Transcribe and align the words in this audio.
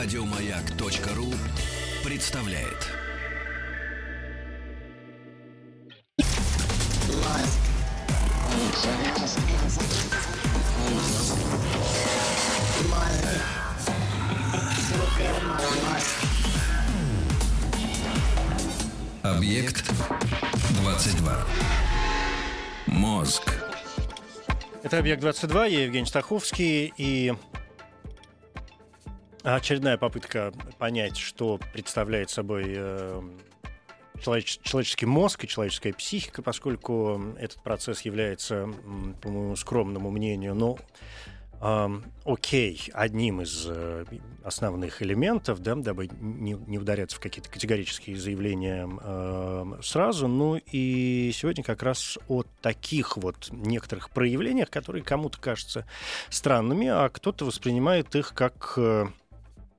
Радиомаяк.ру 0.00 1.34
представляет. 2.04 2.86
Объект 19.24 19.90
22. 20.80 21.44
Мозг. 22.86 23.42
Это 24.84 24.98
«Объект-22», 24.98 25.70
я 25.70 25.82
Евгений 25.82 26.06
Стаховский, 26.06 26.94
и 26.96 27.34
очередная 29.42 29.96
попытка 29.96 30.52
понять, 30.78 31.16
что 31.16 31.58
представляет 31.72 32.30
собой 32.30 32.64
э, 32.68 33.22
человеч- 34.20 34.60
человеческий 34.62 35.06
мозг 35.06 35.44
и 35.44 35.48
человеческая 35.48 35.92
психика, 35.92 36.42
поскольку 36.42 37.20
этот 37.38 37.62
процесс 37.62 38.02
является, 38.02 38.68
по 39.22 39.28
моему 39.28 39.56
скромному 39.56 40.10
мнению, 40.10 40.54
ну, 40.54 40.78
Ам, 41.60 42.04
окей, 42.24 42.88
одним 42.92 43.40
из 43.40 43.66
э, 43.66 44.04
основных 44.44 45.02
элементов, 45.02 45.60
да, 45.60 45.74
дабы 45.74 46.08
не, 46.20 46.52
не 46.52 46.78
ударяться 46.78 47.16
в 47.16 47.20
какие-то 47.20 47.50
категорические 47.50 48.16
заявления 48.16 48.88
э, 48.88 49.64
сразу. 49.82 50.28
Ну 50.28 50.60
и 50.70 51.32
сегодня 51.34 51.64
как 51.64 51.82
раз 51.82 52.16
о 52.28 52.44
таких 52.62 53.16
вот 53.16 53.48
некоторых 53.50 54.10
проявлениях, 54.10 54.70
которые 54.70 55.02
кому-то 55.02 55.40
кажутся 55.40 55.84
странными, 56.28 56.86
а 56.86 57.08
кто-то 57.08 57.44
воспринимает 57.44 58.14
их 58.14 58.34
как 58.34 58.74
э, 58.76 59.06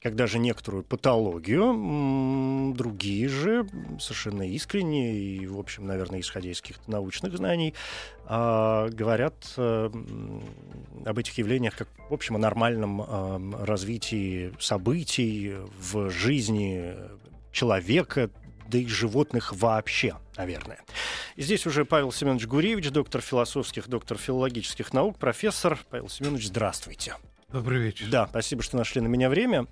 как 0.02 0.16
даже 0.16 0.40
некоторую 0.40 0.84
патологию, 0.84 2.74
другие 2.74 3.28
же 3.28 3.68
совершенно 4.00 4.48
искренне 4.50 5.14
и, 5.14 5.46
в 5.46 5.60
общем, 5.60 5.88
наверное, 5.88 6.22
исходя 6.22 6.50
из 6.50 6.62
каких-то 6.62 6.90
научных 6.90 7.36
знаний, 7.36 7.74
а, 8.26 8.88
говорят 8.90 9.36
м, 9.58 10.44
об 11.06 11.18
этих 11.18 11.38
явлениях 11.38 11.76
как, 11.76 11.90
в 12.10 12.14
общем, 12.14 12.36
о 12.36 12.40
нормальном 12.40 13.02
а, 13.02 13.66
развитии 13.66 14.54
событий 14.60 15.56
в 15.78 16.10
жизни 16.10 16.96
человека, 17.52 18.30
да 18.70 18.78
и 18.78 18.86
животных 18.86 19.54
вообще, 19.54 20.16
наверное. 20.38 20.80
И 21.36 21.42
здесь 21.42 21.66
уже 21.66 21.84
Павел 21.84 22.12
Семенович 22.14 22.46
Гуревич, 22.46 22.92
доктор 22.92 23.22
философских, 23.22 23.90
доктор 23.90 24.18
филологических 24.18 24.94
наук, 24.94 25.18
профессор. 25.18 25.78
Павел 25.90 26.08
Семенович, 26.08 26.48
здравствуйте. 26.48 27.16
Добрый 27.52 27.80
вечер. 27.80 28.08
Да, 28.12 28.28
спасибо, 28.28 28.62
что 28.62 28.78
нашли 28.78 29.02
на 29.02 29.08
меня 29.08 29.28
время 29.28 29.66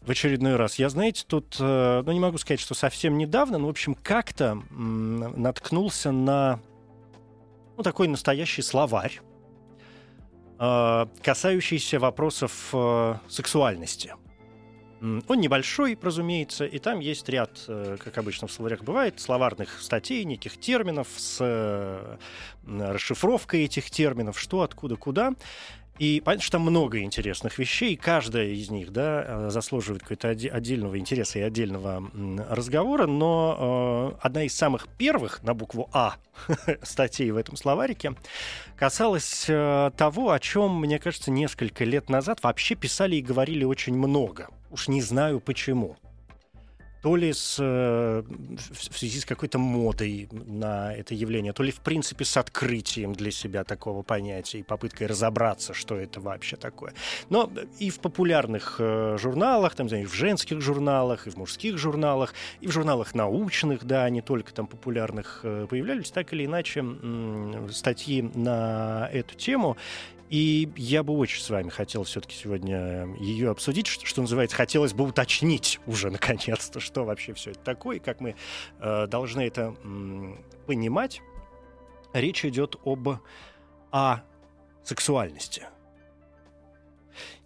в 0.00 0.10
очередной 0.10 0.56
раз. 0.56 0.80
Я, 0.80 0.88
знаете, 0.88 1.24
тут, 1.24 1.56
э, 1.60 2.02
ну, 2.04 2.10
не 2.10 2.18
могу 2.18 2.36
сказать, 2.38 2.58
что 2.58 2.74
совсем 2.74 3.16
недавно, 3.16 3.58
но, 3.58 3.68
в 3.68 3.70
общем, 3.70 3.94
как-то 3.94 4.60
наткнулся 4.70 6.10
на, 6.10 6.58
ну, 7.76 7.84
такой 7.84 8.08
настоящий 8.08 8.62
словарь, 8.62 9.20
э, 10.58 11.06
касающийся 11.22 12.00
вопросов 12.00 12.70
э, 12.72 13.14
сексуальности. 13.28 14.14
Он 15.00 15.40
небольшой, 15.40 15.98
разумеется, 16.00 16.64
и 16.64 16.78
там 16.78 17.00
есть 17.00 17.28
ряд, 17.28 17.58
как 17.66 18.18
обычно 18.18 18.46
в 18.46 18.52
словарях 18.52 18.84
бывает, 18.84 19.18
словарных 19.18 19.82
статей, 19.82 20.22
неких 20.22 20.60
терминов 20.60 21.08
с 21.16 22.18
расшифровкой 22.64 23.64
этих 23.64 23.90
терминов, 23.90 24.38
что, 24.38 24.62
откуда, 24.62 24.94
куда. 24.94 25.32
И 25.98 26.22
понятно, 26.24 26.42
что 26.42 26.52
там 26.52 26.62
много 26.62 27.00
интересных 27.00 27.58
вещей, 27.58 27.96
каждая 27.96 28.46
из 28.46 28.70
них 28.70 28.92
да, 28.92 29.24
э, 29.26 29.50
заслуживает 29.50 30.02
какого-то 30.02 30.30
оде- 30.30 30.48
отдельного 30.48 30.98
интереса 30.98 31.38
и 31.38 31.42
отдельного 31.42 32.10
разговора, 32.48 33.06
но 33.06 34.14
э, 34.14 34.18
одна 34.22 34.44
из 34.44 34.54
самых 34.54 34.88
первых 34.88 35.42
на 35.42 35.54
букву 35.54 35.90
А 35.92 36.16
статей 36.82 37.30
в 37.30 37.36
этом 37.36 37.56
словарике 37.56 38.14
касалась 38.76 39.44
э, 39.48 39.90
того, 39.96 40.30
о 40.30 40.40
чем, 40.40 40.80
мне 40.80 40.98
кажется, 40.98 41.30
несколько 41.30 41.84
лет 41.84 42.08
назад 42.08 42.42
вообще 42.42 42.74
писали 42.74 43.16
и 43.16 43.22
говорили 43.22 43.64
очень 43.64 43.96
много. 43.96 44.48
Уж 44.70 44.88
не 44.88 45.02
знаю 45.02 45.40
почему 45.40 45.96
то 47.02 47.16
ли 47.16 47.32
с, 47.32 47.56
э, 47.58 48.22
в 48.22 48.98
связи 48.98 49.20
с 49.20 49.24
какой-то 49.24 49.58
модой 49.58 50.28
на 50.30 50.94
это 50.94 51.14
явление, 51.14 51.52
то 51.52 51.64
ли 51.64 51.72
в 51.72 51.80
принципе 51.80 52.24
с 52.24 52.36
открытием 52.36 53.12
для 53.12 53.32
себя 53.32 53.64
такого 53.64 54.02
понятия 54.02 54.60
и 54.60 54.62
попыткой 54.62 55.08
разобраться, 55.08 55.74
что 55.74 55.96
это 55.96 56.20
вообще 56.20 56.56
такое. 56.56 56.94
Но 57.28 57.50
и 57.80 57.90
в 57.90 57.98
популярных 57.98 58.76
э, 58.78 59.16
журналах, 59.20 59.74
там, 59.74 59.88
знаешь, 59.88 60.08
в 60.08 60.14
женских 60.14 60.60
журналах, 60.60 61.26
и 61.26 61.30
в 61.30 61.36
мужских 61.36 61.76
журналах, 61.76 62.34
и 62.60 62.68
в 62.68 62.72
журналах 62.72 63.14
научных, 63.14 63.84
да, 63.84 64.08
не 64.08 64.22
только 64.22 64.54
там 64.54 64.68
популярных, 64.68 65.40
э, 65.42 65.66
появлялись 65.68 66.10
так 66.12 66.32
или 66.32 66.46
иначе 66.46 66.84
статьи 67.72 68.22
на 68.22 69.08
эту 69.12 69.34
тему. 69.34 69.76
И 70.32 70.72
я 70.76 71.02
бы 71.02 71.12
очень 71.12 71.42
с 71.42 71.50
вами 71.50 71.68
хотел 71.68 72.04
все-таки 72.04 72.34
сегодня 72.34 73.14
ее 73.16 73.50
обсудить, 73.50 73.86
что, 73.86 74.06
что 74.06 74.22
называется, 74.22 74.56
хотелось 74.56 74.94
бы 74.94 75.04
уточнить 75.04 75.78
уже 75.86 76.10
наконец-то, 76.10 76.80
что 76.80 77.04
вообще 77.04 77.34
все 77.34 77.50
это 77.50 77.60
такое, 77.60 77.98
как 77.98 78.22
мы 78.22 78.34
э, 78.80 79.06
должны 79.08 79.42
это 79.42 79.76
м, 79.84 80.42
понимать. 80.66 81.20
Речь 82.14 82.46
идет 82.46 82.76
об 82.86 83.20
асексуальности. 83.90 85.64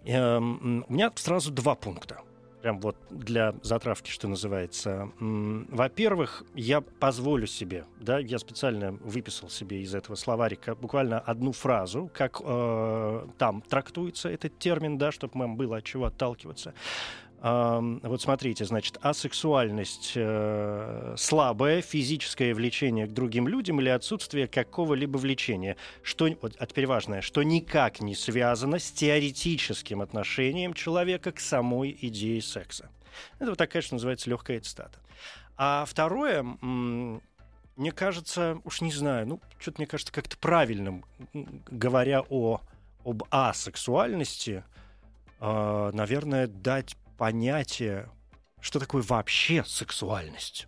Эм, 0.04 0.84
у 0.88 0.92
меня 0.92 1.10
сразу 1.16 1.50
два 1.50 1.74
пункта. 1.74 2.20
Прям 2.66 2.81
вот 2.81 2.97
для 3.10 3.54
затравки, 3.62 4.10
что 4.10 4.27
называется. 4.27 5.12
Во-первых, 5.21 6.43
я 6.56 6.81
позволю 6.81 7.47
себе, 7.47 7.84
да, 8.00 8.19
я 8.19 8.41
специально 8.41 8.91
выписал 8.91 9.49
себе 9.50 9.82
из 9.82 9.94
этого 9.94 10.16
словарика 10.16 10.75
буквально 10.75 11.21
одну 11.21 11.53
фразу, 11.53 12.10
как 12.12 12.41
э, 12.43 13.27
там 13.38 13.62
трактуется 13.62 14.28
этот 14.31 14.59
термин, 14.59 14.99
да, 14.99 15.12
чтобы 15.12 15.38
нам 15.38 15.56
было 15.56 15.77
от 15.77 15.84
чего 15.84 16.06
отталкиваться. 16.06 16.75
Вот 17.42 18.22
смотрите, 18.22 18.64
значит, 18.64 18.98
асексуальность 19.02 20.12
э, 20.16 21.14
слабое 21.19 21.82
физическое 21.82 22.54
влечение 22.54 23.06
к 23.06 23.12
другим 23.12 23.47
людям 23.47 23.78
или 23.80 23.91
отсутствие 23.91 24.48
какого-либо 24.48 25.19
влечения, 25.19 25.76
что, 26.02 26.28
вот, 26.41 26.56
а 26.58 26.66
теперь 26.66 26.86
важное, 26.86 27.20
что 27.20 27.42
никак 27.42 28.00
не 28.00 28.14
связано 28.14 28.78
с 28.78 28.91
теоретическим 28.91 30.00
отношением 30.00 30.72
человека 30.72 31.30
к 31.30 31.38
самой 31.38 31.97
идее 32.00 32.41
секса. 32.41 32.88
Это 33.38 33.50
вот 33.50 33.58
такая, 33.58 33.82
что 33.82 33.94
называется, 33.94 34.30
легкая 34.30 34.60
цитата. 34.60 34.98
А 35.58 35.84
второе, 35.86 36.42
мне 36.42 37.92
кажется, 37.92 38.58
уж 38.64 38.80
не 38.80 38.92
знаю, 38.92 39.26
ну, 39.28 39.41
что-то 39.58 39.80
мне 39.80 39.86
кажется 39.86 40.12
как-то 40.12 40.38
правильным, 40.38 41.04
говоря 41.70 42.22
о, 42.28 42.60
об 43.04 43.24
асексуальности, 43.30 44.64
э, 45.41 45.91
наверное, 45.92 46.47
дать 46.47 46.97
понятие, 47.16 48.10
что 48.60 48.78
такое 48.78 49.03
вообще 49.03 49.65
сексуальность. 49.65 50.66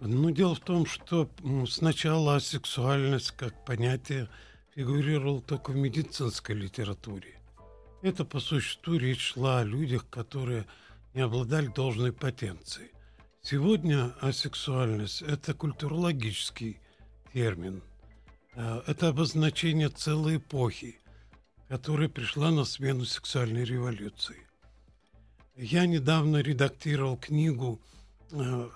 Ну, 0.00 0.30
дело 0.30 0.54
в 0.54 0.60
том, 0.60 0.84
что 0.84 1.30
сначала 1.68 2.38
сексуальность 2.40 3.30
как 3.32 3.64
понятие 3.64 4.28
фигурировала 4.74 5.40
только 5.40 5.70
в 5.70 5.76
медицинской 5.76 6.56
литературе. 6.56 7.38
Это 8.02 8.24
по 8.24 8.40
существу 8.40 8.96
речь 8.96 9.20
шла 9.20 9.60
о 9.60 9.64
людях, 9.64 10.08
которые 10.10 10.66
не 11.14 11.20
обладали 11.20 11.68
должной 11.68 12.12
потенцией. 12.12 12.90
Сегодня 13.42 14.12
асексуальность– 14.20 15.22
это 15.22 15.54
культурологический 15.54 16.80
термин. 17.32 17.82
Э, 18.54 18.82
Это 18.86 19.08
обозначение 19.08 19.88
целой 19.88 20.36
эпохи, 20.36 20.98
которая 21.72 22.10
пришла 22.10 22.50
на 22.50 22.66
смену 22.66 23.06
сексуальной 23.06 23.64
революции. 23.64 24.46
Я 25.56 25.86
недавно 25.86 26.42
редактировал 26.42 27.16
книгу 27.16 27.80
э, 28.30 28.68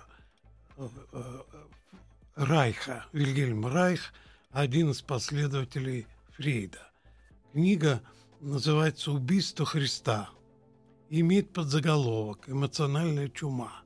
э, 0.79 0.89
э, 1.13 1.43
Райха, 2.37 3.05
Вильгельм 3.13 3.67
Райх, 3.67 4.15
один 4.51 4.93
из 4.93 5.03
последователей 5.03 6.07
Фрейда. 6.37 6.91
Книга 7.53 8.01
называется 8.41 9.13
«Убийство 9.13 9.67
Христа» 9.67 10.31
и 11.11 11.21
имеет 11.21 11.53
подзаголовок 11.53 12.49
«Эмоциональная 12.49 13.29
чума». 13.29 13.83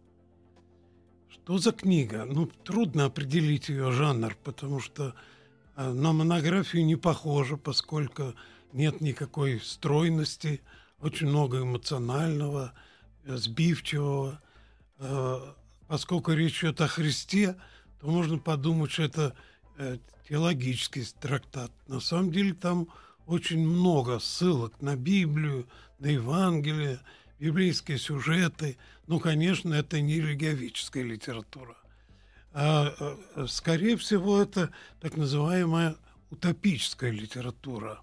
Что 1.29 1.59
за 1.59 1.73
книга? 1.73 2.27
Ну, 2.27 2.47
трудно 2.47 3.07
определить 3.07 3.71
ее 3.71 3.91
жанр, 3.91 4.37
потому 4.45 4.79
что 4.79 5.17
на 5.75 6.13
монографию 6.13 6.87
не 6.87 6.95
похоже, 6.95 7.57
поскольку 7.57 8.35
нет 8.73 9.01
никакой 9.01 9.61
стройности, 9.61 10.61
очень 11.01 11.29
много 11.29 11.63
эмоционального, 11.63 12.73
э, 13.25 13.37
сбивчивого. 13.37 14.41
Э, 14.99 15.53
Поскольку 15.91 16.33
речь 16.35 16.63
идет 16.63 16.81
о 16.83 16.87
Христе, 16.87 17.57
то 18.01 18.07
можно 18.07 18.39
подумать, 18.39 18.93
что 18.93 19.03
это 19.03 19.35
э, 19.77 19.99
теологический 20.29 21.05
трактат. 21.21 21.73
На 21.89 21.99
самом 21.99 22.31
деле 22.31 22.55
там 22.55 22.87
очень 23.27 23.59
много 23.59 24.21
ссылок 24.21 24.81
на 24.81 24.95
Библию, 24.95 25.67
на 25.99 26.07
Евангелие, 26.07 27.01
библейские 27.41 27.99
сюжеты. 27.99 28.79
Ну, 29.09 29.19
конечно, 29.19 29.75
это 29.75 30.01
не 30.01 30.21
религиовическая 30.21 31.03
литература. 31.03 31.75
А, 32.53 32.95
скорее 33.49 33.97
всего, 33.97 34.41
это 34.41 34.71
так 35.01 35.17
называемая 35.17 35.97
утопическая 36.31 37.11
литература. 37.11 38.01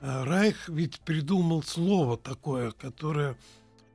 А 0.00 0.24
Райх 0.24 0.68
ведь 0.68 1.00
придумал 1.00 1.62
слово 1.62 2.16
такое, 2.16 2.72
которое 2.72 3.36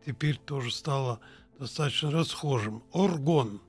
теперь 0.05 0.37
тоже 0.37 0.71
стало 0.71 1.19
достаточно 1.59 2.11
расхожим. 2.11 2.83
Оргон. 2.91 3.61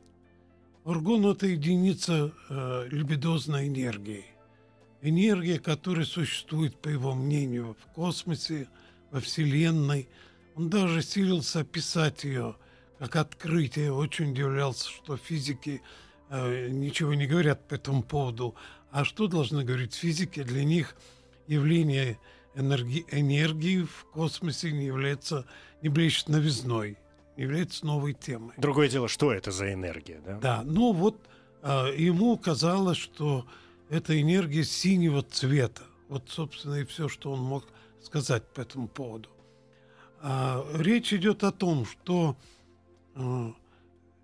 Оргон– 0.85 1.27
это 1.31 1.47
единица 1.47 2.32
э, 2.49 2.88
либидозной 2.91 3.69
энергии. 3.69 4.25
Энергия, 5.03 5.59
которая 5.59 6.05
существует, 6.05 6.77
по 6.81 6.88
его 6.88 7.15
мнению, 7.15 7.77
в 7.81 7.93
космосе, 7.93 8.69
во 9.11 9.21
Вселенной. 9.21 10.09
Он 10.55 10.71
даже 10.71 11.03
силился 11.03 11.61
описать 11.61 12.25
ее 12.25 12.56
как 12.99 13.17
открытие. 13.17 13.93
Очень 13.93 14.33
удивлялся, 14.33 14.88
что 14.88 15.17
физики 15.17 15.83
э, 16.29 16.69
ничего 16.69 17.15
не 17.15 17.26
говорят 17.26 17.67
по 17.67 17.75
этому 17.75 18.03
поводу. 18.03 18.55
А 18.91 19.05
что 19.05 19.26
должны 19.26 19.65
говорить 19.65 19.94
физики? 19.94 20.43
Для 20.43 20.65
них 20.65 20.97
явление 21.50 22.19
энергии, 22.55 23.05
энергии 23.11 23.82
в 23.82 24.06
космосе 24.12 24.73
не 24.73 24.87
является, 24.87 25.47
не 25.82 25.88
блещет 25.88 26.29
новизной, 26.29 26.97
не 27.37 27.43
является 27.43 27.85
новой 27.85 28.14
темой. 28.14 28.55
Другое 28.56 28.88
дело, 28.88 29.08
что 29.08 29.32
это 29.32 29.50
за 29.50 29.73
энергия, 29.73 30.20
да? 30.25 30.38
Да, 30.38 30.62
ну 30.64 30.93
вот 30.93 31.29
э, 31.62 31.94
ему 31.97 32.37
казалось, 32.38 32.99
что 32.99 33.47
это 33.88 34.20
энергия 34.20 34.64
синего 34.64 35.23
цвета. 35.23 35.82
Вот, 36.08 36.25
собственно, 36.29 36.76
и 36.76 36.85
все, 36.85 37.08
что 37.08 37.32
он 37.32 37.41
мог 37.41 37.64
сказать 38.02 38.44
по 38.55 38.61
этому 38.61 38.88
поводу. 38.88 39.29
А, 40.23 40.67
речь 40.75 41.12
идет 41.12 41.44
о 41.44 41.52
том, 41.52 41.87
что 41.87 42.37
а, 43.14 43.52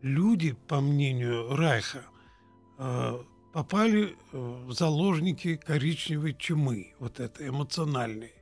люди, 0.02 0.56
по 0.68 0.80
мнению 0.80 1.54
Райха, 1.56 2.02
а, 2.78 3.24
попали 3.56 4.14
в 4.32 4.70
заложники 4.72 5.56
коричневой 5.56 6.34
чумы, 6.34 6.92
вот 6.98 7.20
этой 7.20 7.48
эмоциональной. 7.48 8.34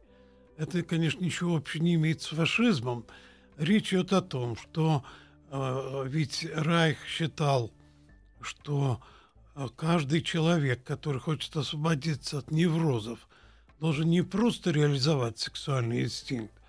Это, 0.56 0.82
конечно, 0.82 1.22
ничего 1.22 1.54
общего 1.54 1.84
не 1.84 1.94
имеет 1.94 2.20
с 2.20 2.30
фашизмом. 2.30 3.06
Речь 3.56 3.94
идет 3.94 4.12
о 4.12 4.22
том, 4.22 4.56
что 4.56 5.04
э, 5.52 6.04
ведь 6.08 6.48
Райх 6.52 6.98
считал, 7.06 7.70
что 8.40 9.00
каждый 9.76 10.20
человек, 10.20 10.82
который 10.82 11.20
хочет 11.20 11.54
освободиться 11.54 12.38
от 12.38 12.50
неврозов, 12.50 13.28
должен 13.78 14.10
не 14.10 14.22
просто 14.22 14.72
реализовать 14.72 15.38
сексуальный 15.38 16.02
инстинкт, 16.02 16.60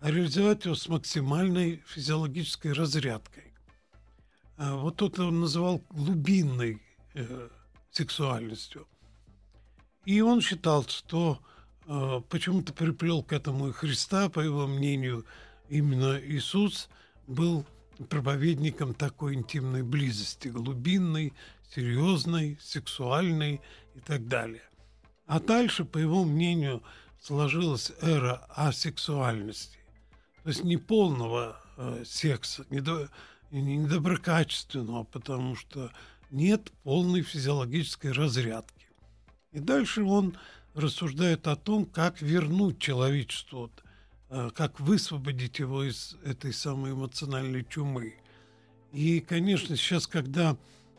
а 0.00 0.10
реализовать 0.10 0.64
его 0.64 0.74
с 0.74 0.88
максимальной 0.88 1.84
физиологической 1.86 2.72
разрядкой. 2.72 3.54
А 4.56 4.74
вот 4.74 5.00
это 5.02 5.22
он 5.22 5.38
называл 5.42 5.84
глубинной 5.90 6.82
э, 7.14 7.48
сексуальностью. 7.92 8.88
И 10.04 10.20
он 10.20 10.40
считал, 10.40 10.84
что 10.88 11.40
э, 11.86 12.20
почему-то 12.28 12.72
приплел 12.72 13.22
к 13.22 13.32
этому 13.32 13.68
и 13.68 13.72
Христа, 13.72 14.28
по 14.28 14.40
его 14.40 14.66
мнению, 14.66 15.24
именно 15.68 16.18
Иисус 16.20 16.88
был 17.26 17.64
проповедником 18.08 18.94
такой 18.94 19.34
интимной 19.34 19.82
близости, 19.82 20.48
глубинной, 20.48 21.34
серьезной, 21.74 22.58
сексуальной 22.60 23.60
и 23.94 24.00
так 24.00 24.26
далее. 24.26 24.62
А 25.26 25.38
дальше, 25.38 25.84
по 25.84 25.98
его 25.98 26.24
мнению, 26.24 26.82
сложилась 27.20 27.92
эра 28.00 28.44
асексуальности, 28.48 29.78
то 30.42 30.48
есть 30.48 30.64
неполного 30.64 31.60
э, 31.76 32.02
секса, 32.04 32.66
недо, 32.70 33.08
недоброкачественного, 33.52 35.04
потому 35.04 35.54
что 35.54 35.92
нет 36.32 36.72
полной 36.82 37.22
физиологической 37.22 38.12
разрядки. 38.12 38.86
И 39.52 39.60
дальше 39.60 40.02
он 40.02 40.36
рассуждает 40.74 41.46
о 41.46 41.56
том, 41.56 41.84
как 41.84 42.22
вернуть 42.22 42.78
человечеству, 42.78 43.70
э, 44.30 44.50
как 44.54 44.80
высвободить 44.80 45.58
его 45.58 45.84
из 45.84 46.16
этой 46.24 46.52
самой 46.52 46.92
эмоциональной 46.92 47.64
чумы. 47.68 48.14
И, 48.92 49.20
конечно, 49.20 49.76
сейчас, 49.76 50.06
когда 50.06 50.56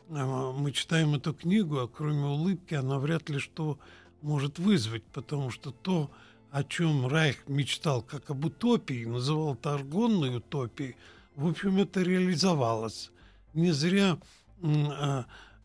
э, 0.08 0.52
мы 0.56 0.70
читаем 0.72 1.14
эту 1.14 1.34
книгу, 1.34 1.78
а 1.78 1.88
кроме 1.88 2.26
улыбки, 2.26 2.74
она 2.74 2.98
вряд 2.98 3.28
ли 3.28 3.40
что 3.40 3.78
может 4.22 4.58
вызвать, 4.58 5.02
потому 5.12 5.50
что 5.50 5.72
то, 5.72 6.10
о 6.50 6.62
чем 6.62 7.08
Райх 7.08 7.48
мечтал 7.48 8.02
как 8.02 8.30
об 8.30 8.44
утопии, 8.44 9.04
называл 9.04 9.54
это 9.54 9.74
аргонной 9.74 10.36
утопией, 10.36 10.96
в 11.34 11.48
общем, 11.48 11.78
это 11.78 12.02
реализовалось. 12.02 13.10
Не 13.54 13.72
зря 13.72 14.18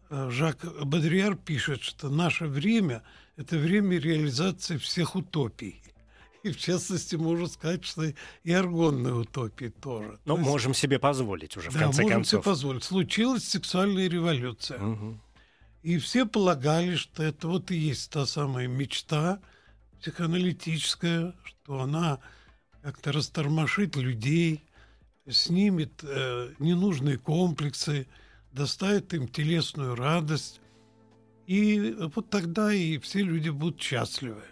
Жак 0.09 0.65
Бодриар 0.85 1.35
пишет, 1.35 1.83
что 1.83 2.09
наше 2.09 2.45
время– 2.45 3.03
это 3.37 3.57
время 3.57 3.97
реализации 3.97 4.77
всех 4.77 5.15
утопий. 5.15 5.81
И 6.43 6.51
в 6.51 6.57
частности, 6.57 7.15
можно 7.15 7.47
сказать, 7.47 7.85
что 7.85 8.03
и 8.43 8.51
аргонной 8.51 9.21
утопии 9.21 9.67
тоже. 9.67 10.19
Но 10.25 10.35
То 10.35 10.41
можем 10.41 10.73
себе 10.73 10.99
позволить 10.99 11.55
уже, 11.57 11.69
в 11.69 11.73
да, 11.73 11.79
конце 11.79 12.01
можем 12.01 12.17
концов. 12.17 12.43
себе 12.43 12.51
позволить. 12.51 12.83
Случилась 12.83 13.43
сексуальная 13.43 14.09
революция. 14.09 14.81
Угу. 14.81 15.19
И 15.83 15.97
все 15.97 16.25
полагали, 16.25 16.95
что 16.95 17.23
это 17.23 17.47
вот 17.47 17.71
и 17.71 17.77
есть 17.77 18.11
та 18.11 18.25
самая 18.25 18.67
мечта 18.67 19.39
психоаналитическая, 19.99 21.33
что 21.43 21.79
она 21.81 22.19
как-то 22.81 23.11
растормошит 23.11 23.95
людей, 23.97 24.65
снимет 25.29 26.03
э, 26.03 26.53
ненужные 26.59 27.17
комплексы, 27.17 28.07
доставит 28.59 29.13
им 29.13 29.29
телесную 29.29 29.95
радость. 29.95 30.59
И 31.47 31.95
вот 32.13 32.29
тогда 32.29 32.73
и 32.73 32.97
все 32.97 33.21
люди 33.23 33.47
будут 33.49 33.81
счастливы. 33.81 34.43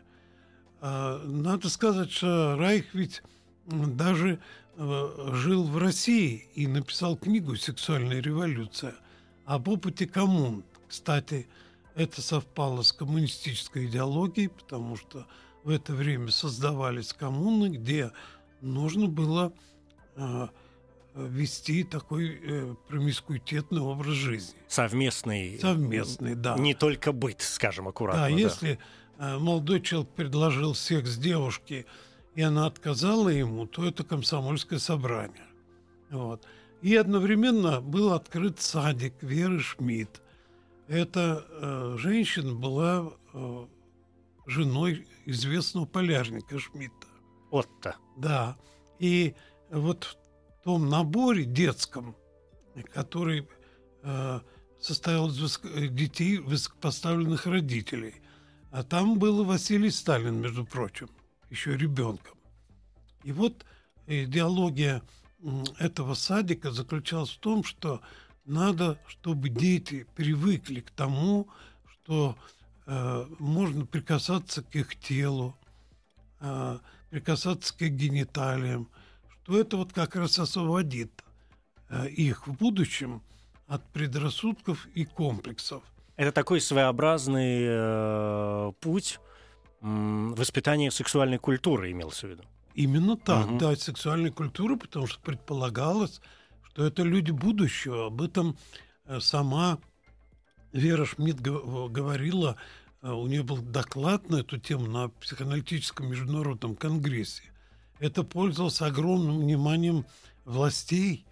А, 0.79 1.21
надо 1.25 1.69
сказать, 1.69 2.09
что 2.11 2.55
Райх 2.57 2.93
ведь 2.93 3.21
даже 3.65 4.39
э, 4.77 5.29
жил 5.33 5.65
в 5.65 5.77
России 5.77 6.49
и 6.55 6.67
написал 6.67 7.17
книгу 7.17 7.57
«Сексуальная 7.57 8.21
революция» 8.21 8.95
об 9.45 9.67
опыте 9.67 10.07
коммун. 10.07 10.63
Кстати, 10.87 11.47
это 11.93 12.21
совпало 12.21 12.83
с 12.83 12.93
коммунистической 12.93 13.87
идеологией, 13.87 14.47
потому 14.47 14.95
что 14.95 15.27
в 15.65 15.69
это 15.69 15.93
время 15.93 16.31
создавались 16.31 17.11
коммуны, 17.11 17.75
где 17.75 18.11
нужно 18.61 19.07
было 19.07 19.51
э, 20.15 20.47
вести 21.25 21.83
такой 21.83 22.39
э, 22.41 22.75
промискуитетный 22.87 23.81
образ 23.81 24.13
жизни. 24.13 24.55
Совместный. 24.67 25.59
Совместный, 25.59 26.35
да. 26.35 26.57
Не 26.57 26.73
только 26.73 27.11
быт, 27.11 27.41
скажем 27.41 27.87
аккуратно. 27.87 28.23
Да, 28.23 28.29
да. 28.29 28.35
если 28.35 28.79
э, 29.17 29.37
молодой 29.37 29.81
человек 29.81 30.09
предложил 30.11 30.75
секс 30.75 31.15
девушке, 31.17 31.85
и 32.35 32.41
она 32.41 32.67
отказала 32.67 33.29
ему, 33.29 33.65
то 33.65 33.85
это 33.85 34.03
комсомольское 34.03 34.79
собрание. 34.79 35.47
Вот. 36.11 36.45
И 36.81 36.95
одновременно 36.95 37.81
был 37.81 38.13
открыт 38.13 38.59
садик 38.59 39.15
Веры 39.21 39.59
Шмидт, 39.59 40.21
эта 40.87 41.45
э, 41.49 41.95
женщина 41.97 42.53
была 42.53 43.11
э, 43.33 43.65
женой 44.45 45.07
известного 45.25 45.85
полярника 45.85 46.59
Шмидта. 46.59 47.07
Отто. 47.51 47.95
Да. 48.15 48.57
И 48.99 49.35
вот 49.69 50.17
том 50.67 50.89
наборе 50.89 51.45
детском, 51.45 52.13
который 52.93 53.47
э, 54.03 54.41
состоял 54.81 55.29
из 55.29 55.39
высоко- 55.39 55.87
детей 55.87 56.39
высокопоставленных 56.39 57.45
родителей, 57.45 58.15
а 58.69 58.83
там 58.83 59.17
был 59.17 59.45
Василий 59.45 59.89
Сталин, 59.89 60.41
между 60.41 60.65
прочим, 60.65 61.09
еще 61.49 61.77
ребенком. 61.77 62.37
И 63.23 63.31
вот 63.31 63.65
идеология 64.07 65.01
этого 65.79 66.15
садика 66.15 66.71
заключалась 66.71 67.29
в 67.29 67.39
том, 67.39 67.63
что 67.63 68.01
надо, 68.43 68.99
чтобы 69.07 69.47
дети 69.47 70.05
привыкли 70.17 70.81
к 70.81 70.91
тому, 70.91 71.47
что 71.93 72.37
э, 72.87 73.25
можно 73.39 73.85
прикасаться 73.85 74.63
к 74.63 74.75
их 74.75 74.99
телу, 74.99 75.55
э, 76.41 76.79
прикасаться 77.09 77.73
к 77.73 77.81
их 77.83 77.93
гениталиям, 77.93 78.89
что 79.47 79.59
это 79.61 79.77
вот 79.77 79.93
как 79.93 80.15
раз 80.17 80.37
освободит 80.39 81.23
э, 81.89 82.09
их 82.09 82.47
в 82.47 82.53
будущем 82.57 83.21
от 83.67 83.81
предрассудков 83.93 84.87
и 84.93 85.05
комплексов. 85.05 85.83
Это 86.17 86.33
такой 86.33 86.59
своеобразный 86.59 87.59
э, 87.65 88.71
путь 88.81 89.19
м, 89.81 90.33
воспитания 90.35 90.91
сексуальной 90.91 91.37
культуры, 91.37 91.91
имелся 91.91 92.27
в 92.27 92.31
виду. 92.31 92.43
Именно 92.73 93.15
так, 93.15 93.47
Мгм. 93.47 93.57
да, 93.57 93.75
сексуальной 93.77 94.31
культуры, 94.31 94.75
потому 94.75 95.07
что 95.07 95.21
предполагалось, 95.21 96.19
что 96.69 96.85
это 96.85 97.03
люди 97.03 97.31
будущего. 97.31 98.07
Об 98.07 98.21
этом 98.21 98.57
э, 99.05 99.19
сама 99.21 99.77
Вера 100.73 101.05
Шмидт 101.05 101.39
гов- 101.39 101.89
говорила 101.89 102.57
э, 103.01 103.09
у 103.11 103.27
нее 103.27 103.43
был 103.43 103.57
доклад 103.57 104.29
на 104.29 104.37
эту 104.41 104.57
тему 104.57 104.87
на 104.87 105.07
психоаналитическом 105.07 106.09
международном 106.09 106.75
конгрессе. 106.75 107.43
Это 107.99 108.23
пользовалось 108.23 108.81
огромным 108.81 109.39
вниманием 109.39 110.05
властей, 110.45 111.25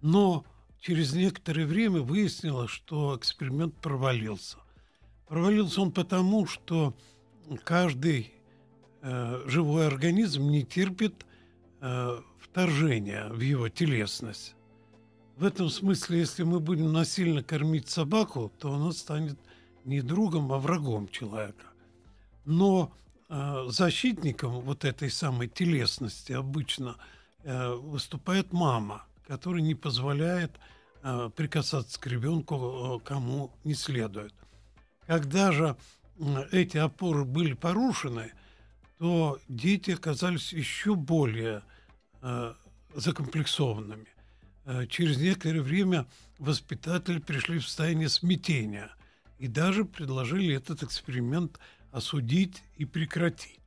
но 0.00 0.44
через 0.80 1.14
некоторое 1.14 1.66
время 1.66 2.00
выяснилось, 2.00 2.70
что 2.70 3.16
эксперимент 3.16 3.74
провалился. 3.76 4.58
Провалился 5.26 5.80
он 5.80 5.92
потому, 5.92 6.46
что 6.46 6.94
каждый 7.64 8.32
э, 9.02 9.42
живой 9.46 9.86
организм 9.86 10.48
не 10.50 10.62
терпит 10.62 11.26
э, 11.80 12.20
вторжения 12.38 13.28
в 13.30 13.40
его 13.40 13.68
телесность. 13.68 14.54
В 15.36 15.44
этом 15.44 15.68
смысле, 15.68 16.20
если 16.20 16.44
мы 16.44 16.60
будем 16.60 16.92
насильно 16.92 17.42
кормить 17.42 17.88
собаку, 17.88 18.52
то 18.58 18.72
она 18.72 18.92
станет 18.92 19.38
не 19.84 20.00
другом, 20.00 20.52
а 20.52 20.58
врагом 20.58 21.08
человека. 21.08 21.66
Но 22.44 22.92
защитником 23.28 24.60
вот 24.60 24.84
этой 24.84 25.10
самой 25.10 25.48
телесности 25.48 26.32
обычно 26.32 26.96
э, 27.42 27.72
выступает 27.74 28.52
мама, 28.52 29.04
которая 29.26 29.62
не 29.62 29.74
позволяет 29.74 30.52
э, 31.02 31.30
прикасаться 31.34 31.98
к 32.00 32.06
ребенку, 32.06 33.00
э, 33.02 33.06
кому 33.06 33.50
не 33.64 33.74
следует. 33.74 34.34
Когда 35.06 35.52
же 35.52 35.76
э, 36.18 36.44
эти 36.52 36.76
опоры 36.76 37.24
были 37.24 37.54
порушены, 37.54 38.32
то 38.98 39.38
дети 39.48 39.92
оказались 39.92 40.52
еще 40.52 40.94
более 40.94 41.62
э, 42.22 42.54
закомплексованными. 42.94 44.06
Э, 44.64 44.86
через 44.86 45.18
некоторое 45.18 45.62
время 45.62 46.06
воспитатели 46.38 47.18
пришли 47.18 47.58
в 47.58 47.66
состояние 47.66 48.08
смятения 48.08 48.90
и 49.38 49.48
даже 49.48 49.84
предложили 49.84 50.54
этот 50.54 50.82
эксперимент 50.82 51.58
осудить 51.94 52.64
и 52.76 52.84
прекратить. 52.84 53.60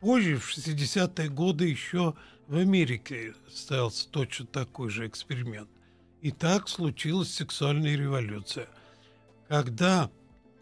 Позже, 0.00 0.36
в 0.36 0.46
60-е 0.54 1.30
годы, 1.30 1.66
еще 1.66 2.14
в 2.46 2.56
Америке 2.56 3.34
состоялся 3.48 4.06
точно 4.10 4.46
такой 4.46 4.90
же 4.90 5.06
эксперимент. 5.06 5.70
И 6.20 6.30
так 6.30 6.68
случилась 6.68 7.32
сексуальная 7.32 7.96
революция. 7.96 8.68
Когда 9.48 10.10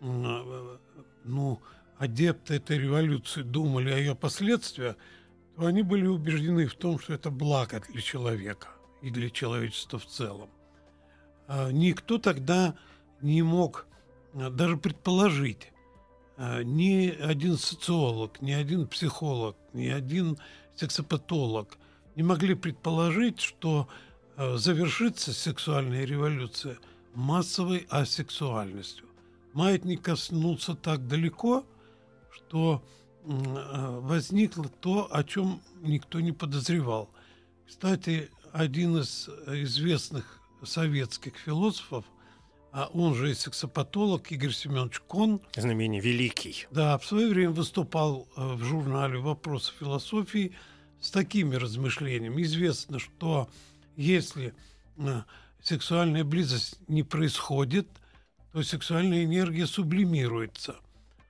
ну, 0.01 1.61
адепты 1.99 2.55
этой 2.55 2.79
революции 2.79 3.43
думали 3.43 3.91
о 3.91 3.99
ее 3.99 4.15
последствиях, 4.15 4.97
то 5.57 5.67
они 5.67 5.83
были 5.83 6.07
убеждены 6.07 6.67
в 6.67 6.75
том, 6.75 7.01
что 7.01 7.15
это 7.15 7.31
благо 7.31 7.83
для 7.89 8.01
человека 8.01 8.69
и 9.03 9.11
для 9.11 9.29
человечества 9.29 9.99
в 9.99 10.07
целом. 10.07 10.51
А, 11.49 11.73
никто 11.73 12.19
тогда 12.19 12.77
не 13.23 13.43
мог 13.43 13.87
а, 14.35 14.51
даже 14.51 14.77
предположить, 14.77 15.73
ни 16.39 17.09
один 17.09 17.57
социолог, 17.57 18.43
ни 18.43 18.53
один 18.53 18.87
психолог, 18.87 19.57
ни 19.73 19.89
один 19.89 20.39
сексопатолог 20.75 21.79
не 22.15 22.23
могли 22.23 22.55
предположить, 22.55 23.41
что 23.41 23.89
завершится 24.37 25.33
сексуальная 25.33 26.05
революция 26.05 26.79
массовой 27.15 27.87
асексуальностью. 27.89 29.07
Маятник 29.55 30.03
коснулся 30.03 30.75
так 30.75 31.07
далеко, 31.09 31.65
что 32.31 32.83
возникло 33.25 34.69
то, 34.81 35.09
о 35.11 35.25
чем 35.25 35.63
никто 35.81 36.21
не 36.21 36.33
подозревал. 36.33 37.09
Кстати, 37.67 38.31
один 38.53 38.99
из 38.99 39.29
известных 39.47 40.41
советских 40.63 41.37
философов, 41.37 42.05
а 42.77 42.91
он 42.93 43.15
же 43.15 43.31
и 43.31 43.35
сексопатолог 43.35 44.31
Игорь 44.31 44.53
Семенович 44.53 45.01
Кон. 45.01 45.41
Знамение 45.57 45.99
великий. 45.99 46.67
Да, 46.71 46.99
в 46.99 47.07
свое 47.07 47.31
время 47.31 47.53
выступал 47.53 48.29
э, 48.37 48.53
в 48.53 48.63
журнале 48.65 49.17
«Вопросы 49.19 49.73
философии» 49.81 50.53
с 51.01 51.11
такими 51.11 51.57
размышлениями. 51.57 52.43
Известно, 52.43 52.99
что 52.99 53.49
если 53.97 54.53
э, 54.99 55.23
сексуальная 55.63 56.23
близость 56.23 56.79
не 56.87 57.03
происходит, 57.03 57.89
то 58.53 58.63
сексуальная 58.63 59.25
энергия 59.25 59.67
сублимируется. 59.67 60.77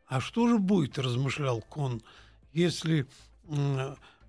А 0.09 0.21
что 0.21 0.49
же 0.49 0.59
будет, 0.59 0.99
размышлял 0.99 1.61
Кон, 1.61 2.03
если 2.53 3.07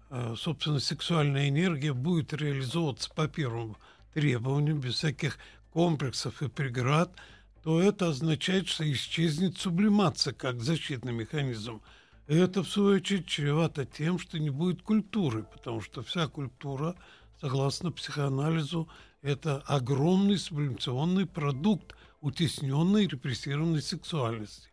Э, 0.10 0.36
собственно, 0.38 0.80
сексуальная 0.80 1.50
энергия 1.50 1.94
будет 1.94 2.34
реализовываться 2.34 3.10
по 3.14 3.28
первым 3.28 3.76
требованиям, 4.14 4.80
без 4.80 4.96
всяких 4.96 5.38
комплексов 5.78 6.42
и 6.42 6.48
преград, 6.50 7.12
то 7.62 7.80
это 7.80 8.08
означает, 8.08 8.68
что 8.68 8.92
исчезнет 8.92 9.60
сублимация 9.60 10.34
как 10.34 10.64
защитный 10.64 11.14
механизм. 11.14 11.84
И 12.28 12.36
это, 12.36 12.64
в 12.64 12.68
свою 12.68 12.96
очередь, 12.96 13.28
чревато 13.28 13.86
тем, 13.86 14.18
что 14.18 14.40
не 14.40 14.50
будет 14.50 14.82
культуры, 14.82 15.44
потому 15.44 15.82
что 15.82 16.02
вся 16.02 16.28
культура, 16.30 16.96
согласно 17.40 17.92
психоанализу, 17.92 18.90
это 19.22 19.58
огромный 19.68 20.40
сублимационный 20.40 21.28
продукт 21.28 21.96
утесненной 22.22 23.06
репрессированной 23.06 23.84
сексуальности. 23.84 24.70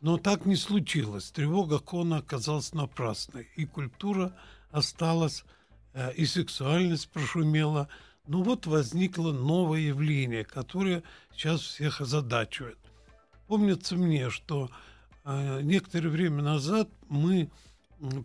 Но 0.00 0.18
так 0.18 0.46
не 0.46 0.54
случилось. 0.54 1.32
Тревога 1.32 1.80
Кона 1.80 2.18
оказалась 2.18 2.72
напрасной, 2.72 3.48
и 3.56 3.64
культура– 3.64 4.36
осталось, 4.70 5.44
э, 5.94 6.12
и 6.14 6.26
сексуальность 6.26 7.08
прошумела. 7.08 7.88
Ну 8.26 8.42
вот 8.42 8.66
возникло 8.66 9.32
новое 9.32 9.80
явление, 9.80 10.44
которое 10.44 11.02
сейчас 11.32 11.60
всех 11.60 12.00
озадачивает. 12.00 12.78
Помнится 13.46 13.96
мне, 13.96 14.30
что 14.30 14.70
э, 15.24 15.60
некоторое 15.62 16.08
время 16.08 16.42
назад 16.42 16.88
мы 17.08 17.50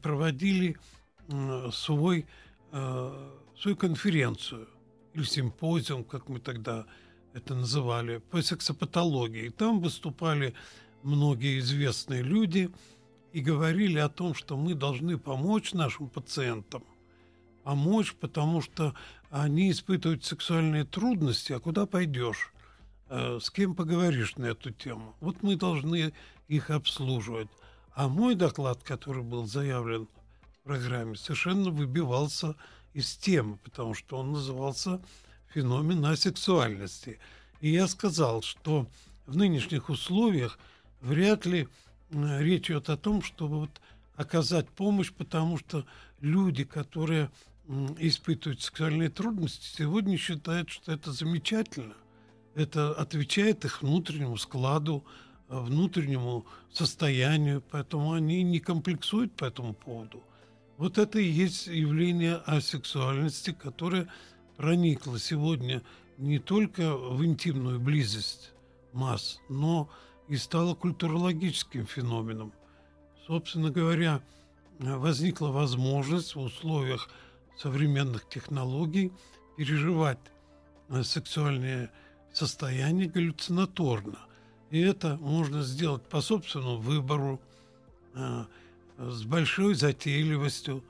проводили 0.01 0.77
свой, 1.72 2.25
э, 2.72 3.29
свою 3.60 3.77
конференцию 3.77 4.68
или 5.13 5.24
симпозиум, 5.24 6.03
как 6.03 6.29
мы 6.29 6.39
тогда 6.39 6.86
это 7.34 7.53
называли, 7.53 8.18
по 8.18 8.41
сексопатологии. 8.41 9.50
Там 9.50 9.79
выступали 9.82 10.53
многие 11.03 11.60
известные 11.60 12.24
люди– 12.24 12.72
и 13.34 13.41
говорили 13.41 14.00
о 14.00 14.10
том, 14.10 14.34
что 14.34 14.58
мы 14.58 14.74
должны 14.74 15.18
помочь 15.18 15.74
нашим 15.74 16.10
пациентам, 16.10 16.84
помочь, 17.63 18.13
потому 18.15 18.62
что 18.62 18.96
они 19.30 19.72
испытывают 19.72 20.26
сексуальные 20.26 20.86
трудности, 20.86 21.54
а 21.54 21.60
куда 21.60 21.86
пойдешь? 21.86 22.52
Э, 23.10 23.40
с 23.42 23.50
кем 23.50 23.76
поговоришь 23.76 24.36
на 24.38 24.46
эту 24.46 24.72
тему? 24.72 25.16
Вот 25.20 25.44
мы 25.44 25.56
должны 25.56 26.14
их 26.48 26.70
обслуживать. 26.70 27.48
А 27.94 28.08
мой 28.08 28.36
доклад, 28.36 28.82
который 28.84 29.24
был 29.24 29.46
заявлен 29.46 30.08
в 30.42 30.64
программе, 30.64 31.16
совершенно 31.16 31.70
выбивался 31.70 32.56
из 32.94 33.16
темы, 33.16 33.58
потому 33.64 33.94
что 33.94 34.18
он 34.18 34.32
назывался 34.32 35.02
«Феномен 35.54 36.06
асексуальности». 36.06 37.20
И 37.62 37.72
я 37.72 37.88
сказал, 37.88 38.42
что 38.42 38.88
в 39.26 39.36
нынешних 39.36 39.90
условиях 39.90 40.58
вряд 41.02 41.46
ли 41.46 41.68
речь 42.12 42.70
идет 42.72 42.90
о 42.90 42.98
том, 42.98 43.22
чтобы 43.22 43.60
вот 43.62 43.82
оказать 44.16 44.70
помощь, 44.70 45.12
потому 45.12 45.58
что 45.58 45.86
люди, 46.20 46.64
которые 46.64 47.30
испытывают 48.00 48.62
сексуальные 48.62 49.10
трудности, 49.10 49.78
сегодня 49.78 50.18
считают, 50.18 50.70
что 50.70 50.92
это 50.92 51.12
замечательно. 51.12 51.94
Это 52.56 52.92
отвечает 52.94 53.64
их 53.64 53.84
внутреннему 53.84 54.38
складу, 54.38 55.06
э, 55.50 55.60
внутреннему 55.60 56.46
состоянию, 56.74 57.62
поэтому 57.70 58.14
они 58.14 58.42
не 58.42 58.60
комплексуют 58.60 59.34
по 59.36 59.46
этому 59.46 59.74
поводу. 59.74 60.24
Вот 60.78 60.98
это 60.98 61.20
и 61.20 61.30
есть 61.30 61.68
явление 61.68 62.36
асексуальности, 62.38 63.52
которое 63.52 64.08
проникло 64.58 65.20
сегодня 65.20 65.84
не 66.18 66.40
только 66.40 66.96
в 66.98 67.24
интимную 67.24 67.80
близость 67.80 68.52
масс, 68.94 69.40
но 69.48 69.90
и 70.28 70.38
стало 70.38 70.74
культурологическим 70.74 71.86
феноменом. 71.86 72.52
Собственно 73.28 73.70
говоря, 73.70 74.22
возникла 74.80 75.50
возможность 75.50 76.36
в 76.36 76.40
условиях 76.40 77.10
современных 77.62 78.28
технологий 78.30 79.12
переживать 79.58 80.20
э, 80.89 81.04
сексуальное 81.04 81.92
состояние 82.32 83.10
галлюцинаторно. 83.10 84.20
И 84.72 84.80
это 84.80 85.18
можно 85.18 85.62
сделать 85.63 86.04
по 86.04 86.22
собственному 86.22 86.78
выбору, 86.78 87.42
э, 88.13 88.46
с 88.98 89.24
большой 89.24 89.75
затейливостью. 89.75 90.84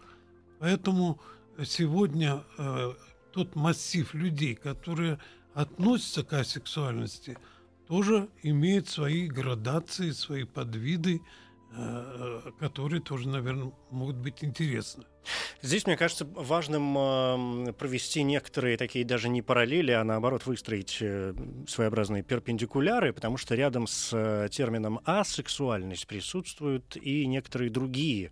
Поэтому 0.59 1.19
сегодня 1.65 2.43
э, 2.57 2.93
тот 3.31 3.55
массив 3.55 4.13
людей, 4.13 4.55
которые 4.55 5.19
относятся 5.53 6.23
к 6.23 6.33
асексуальности– 6.33 7.38
тоже 7.89 8.29
имеет 8.43 8.88
свои 8.88 9.27
градации, 9.27 10.11
свои 10.11 10.43
подвиды, 10.43 11.21
которые 12.59 13.01
тоже, 13.01 13.27
наверное, 13.27 13.71
могут 13.91 14.15
быть 14.17 14.43
интересны. 14.43 15.05
Здесь, 15.62 15.86
мне 15.86 15.98
кажется, 15.98 16.25
важным 16.25 17.74
провести 17.74 18.24
некоторые 18.24 18.77
такие 18.77 19.05
даже 19.05 19.29
не 19.29 19.41
параллели, 19.41 19.91
а 19.91 20.03
наоборот 20.03 20.46
выстроить 20.46 20.98
э, 21.01 21.34
своеобразные 21.67 22.24
перпендикуляры, 22.24 23.13
потому 23.13 23.38
что 23.38 23.55
рядом 23.55 23.86
с 23.86 24.12
э, 24.13 24.48
термином 24.50 25.01
асексуальность 25.05 26.08
присутствуют 26.08 26.98
и 26.98 27.25
некоторые 27.27 27.69
другие 27.69 28.31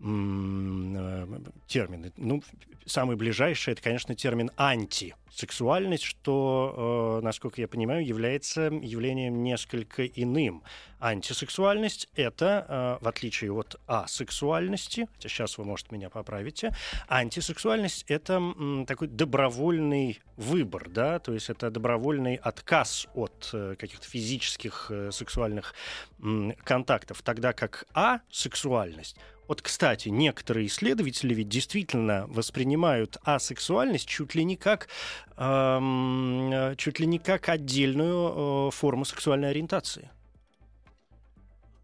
э, 0.00 1.26
термины. 1.66 2.12
Ну, 2.16 2.42
самый 2.84 3.16
ближайший 3.16 3.72
это, 3.72 3.82
конечно, 3.82 4.14
термин 4.14 4.50
антисексуальность, 4.56 6.04
что, 6.04 7.20
насколько 7.22 7.60
я 7.60 7.66
понимаю, 7.66 8.06
является 8.06 8.62
явлением 8.62 9.42
несколько 9.42 10.06
иным. 10.06 10.62
Антисексуальность 11.00 12.08
это, 12.14 12.98
в 13.00 13.08
отличие 13.08 13.52
от 13.52 13.80
асексуальности, 13.86 14.95
хотя 15.04 15.28
сейчас 15.28 15.58
вы, 15.58 15.64
может, 15.64 15.92
меня 15.92 16.10
поправите, 16.10 16.74
антисексуальность 17.08 18.04
это 18.08 18.34
м, 18.34 18.86
такой 18.86 19.08
добровольный 19.08 20.20
выбор, 20.36 20.88
да, 20.88 21.18
то 21.18 21.32
есть 21.32 21.50
это 21.50 21.70
добровольный 21.70 22.36
отказ 22.36 23.06
от 23.14 23.50
э, 23.52 23.76
каких-то 23.78 24.08
физических 24.08 24.86
э, 24.90 25.10
сексуальных 25.12 25.74
м, 26.20 26.54
контактов, 26.64 27.22
тогда 27.22 27.52
как 27.52 27.84
асексуальность 27.92 29.16
вот, 29.48 29.62
кстати, 29.62 30.08
некоторые 30.08 30.66
исследователи 30.66 31.34
ведь 31.34 31.48
действительно 31.48 32.26
воспринимают 32.28 33.16
асексуальность 33.22 34.08
чуть 34.08 34.34
ли 34.34 34.44
не 34.44 34.56
как, 34.56 34.88
эм, 35.36 36.74
чуть 36.76 36.98
ли 36.98 37.06
не 37.06 37.18
как 37.18 37.48
отдельную 37.48 38.68
э, 38.68 38.70
форму 38.72 39.04
сексуальной 39.04 39.50
ориентации. 39.50 40.10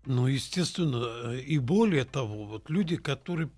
Ну, 0.04 0.26
естественно, 0.26 1.34
и 1.34 1.58
более 1.58 2.04
того, 2.04 2.44
вот 2.44 2.70
люди, 2.70 2.96
которые 2.96 3.50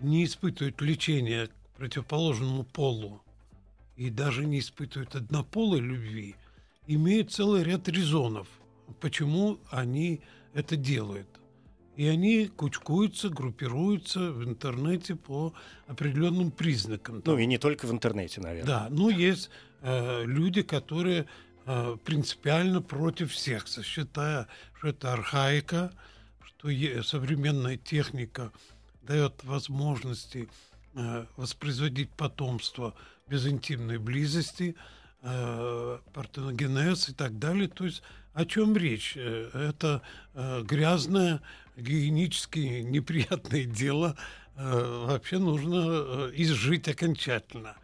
не 0.00 0.24
испытывают 0.24 0.80
влечения 0.80 1.46
к 1.46 1.50
противоположному 1.76 2.64
полу 2.64 3.22
и 3.96 4.10
даже 4.10 4.44
не 4.44 4.58
испытывают 4.58 5.14
однополой 5.14 5.80
любви, 5.80 6.36
имеют 6.86 7.32
целый 7.32 7.62
ряд 7.62 7.88
резонов, 7.88 8.48
почему 9.00 9.58
они 9.70 10.20
это 10.54 10.76
делают. 10.76 11.28
И 11.96 12.06
они 12.06 12.46
кучкуются, 12.46 13.28
группируются 13.28 14.30
в 14.30 14.44
интернете 14.44 15.16
по 15.16 15.52
определенным 15.88 16.52
признакам. 16.52 17.22
Ну 17.24 17.38
и 17.38 17.46
не 17.46 17.58
только 17.58 17.86
в 17.86 17.90
интернете, 17.90 18.40
наверное. 18.40 18.66
Да, 18.66 18.88
ну 18.88 19.08
есть 19.08 19.50
э, 19.80 20.24
люди, 20.24 20.62
которые 20.62 21.22
э, 21.22 21.26
принципиально 22.04 22.80
против 22.80 23.36
секса, 23.36 23.82
считая, 23.82 24.46
что 24.78 24.88
это 24.88 25.12
архаика, 25.12 25.92
что 26.44 26.68
современная 27.02 27.76
техника 27.76 28.52
дает 29.02 29.42
возможности 29.44 30.48
э, 30.94 31.26
воспроизводить 31.36 32.10
потомство 32.10 32.94
без 33.28 33.46
интимной 33.46 33.98
близости, 33.98 34.76
э, 35.22 35.98
партеногенез 36.12 37.08
и 37.08 37.14
так 37.14 37.38
далее. 37.38 37.68
То 37.68 37.84
есть 37.84 38.02
о 38.34 38.44
чем 38.44 38.76
речь? 38.76 39.14
Э, 39.16 39.50
это 39.52 40.02
э, 40.34 40.62
грязное, 40.62 41.40
гигиенически 41.76 42.82
неприятное 42.82 43.64
дело. 43.82 44.16
Э, 44.56 45.06
вообще 45.08 45.38
нужно 45.38 46.30
изжить 46.34 46.86
окончательно. 46.88 47.76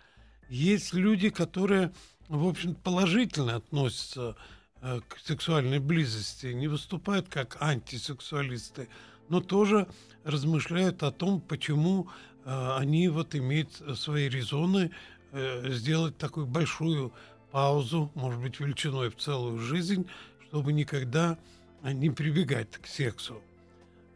Есть 0.48 0.92
люди, 0.92 1.30
которые, 1.30 1.92
в 2.28 2.46
общем, 2.46 2.74
положительно 2.74 3.56
относятся 3.56 4.36
к 4.80 5.18
сексуальной 5.24 5.78
близости, 5.78 6.46
не 6.48 6.68
выступают 6.68 7.28
как 7.28 7.56
антисексуалисты, 7.60 8.88
но 9.28 9.40
тоже 9.40 9.88
размышляют 10.24 11.02
о 11.02 11.10
том, 11.10 11.40
почему 11.40 12.08
они 12.44 13.08
вот 13.08 13.34
имеют 13.34 13.72
свои 13.94 14.28
резоны 14.28 14.90
сделать 15.32 16.18
такую 16.18 16.46
большую 16.46 17.14
паузу, 17.54 18.10
может 18.14 18.40
быть, 18.40 18.58
величиной 18.58 19.10
в 19.10 19.16
целую 19.16 19.60
жизнь, 19.60 20.06
чтобы 20.48 20.72
никогда 20.72 21.38
не 21.84 22.10
прибегать 22.10 22.72
к 22.72 22.86
сексу. 22.88 23.40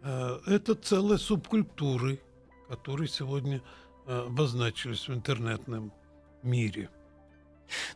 Э, 0.03 0.41
это 0.47 0.75
целая 0.75 1.19
субкультуры, 1.19 2.21
которые 2.69 3.07
сегодня 3.09 3.62
э, 4.07 4.25
обозначились 4.27 5.07
в 5.07 5.14
интернетном 5.14 5.92
мире. 6.42 6.90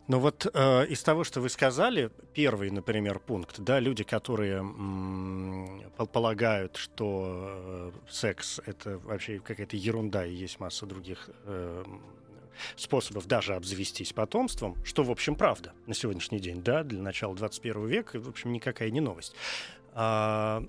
Ну 0.09 0.19
вот 0.19 0.47
э, 0.53 0.87
из 0.87 1.03
того, 1.03 1.25
что 1.25 1.41
вы 1.41 1.49
сказали, 1.49 2.11
первый, 2.35 2.71
например, 2.71 3.19
пункт, 3.19 3.61
да, 3.61 3.81
люди, 3.81 4.05
которые 4.05 4.59
м- 4.59 5.83
полагают, 6.13 6.77
что 6.77 7.93
э, 8.07 8.11
секс 8.11 8.61
это 8.67 8.99
вообще 8.99 9.39
какая-то 9.39 9.77
ерунда 9.77 10.27
и 10.27 10.35
есть 10.35 10.61
масса 10.61 10.87
других 10.87 11.31
э, 11.45 11.85
способов 12.77 13.27
даже 13.27 13.55
обзавестись 13.55 14.13
потомством, 14.13 14.77
что, 14.85 15.05
в 15.05 15.11
общем, 15.11 15.35
правда 15.35 15.73
на 15.87 15.95
сегодняшний 15.95 16.39
день, 16.39 16.63
да, 16.63 16.83
для 16.83 17.03
начала 17.03 17.35
21 17.35 17.87
века, 17.87 18.21
в 18.21 18.29
общем, 18.29 18.53
никакая 18.53 18.91
не 18.91 19.01
новость. 19.01 19.35
А, 19.95 20.65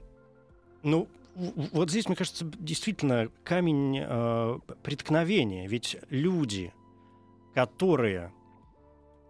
ну, 0.81 1.07
вот 1.35 1.89
здесь, 1.89 2.07
мне 2.07 2.15
кажется, 2.15 2.45
действительно 2.59 3.29
камень 3.43 3.99
э, 4.01 4.59
преткновения. 4.83 5.67
Ведь 5.67 5.97
люди, 6.09 6.73
которые, 7.55 8.31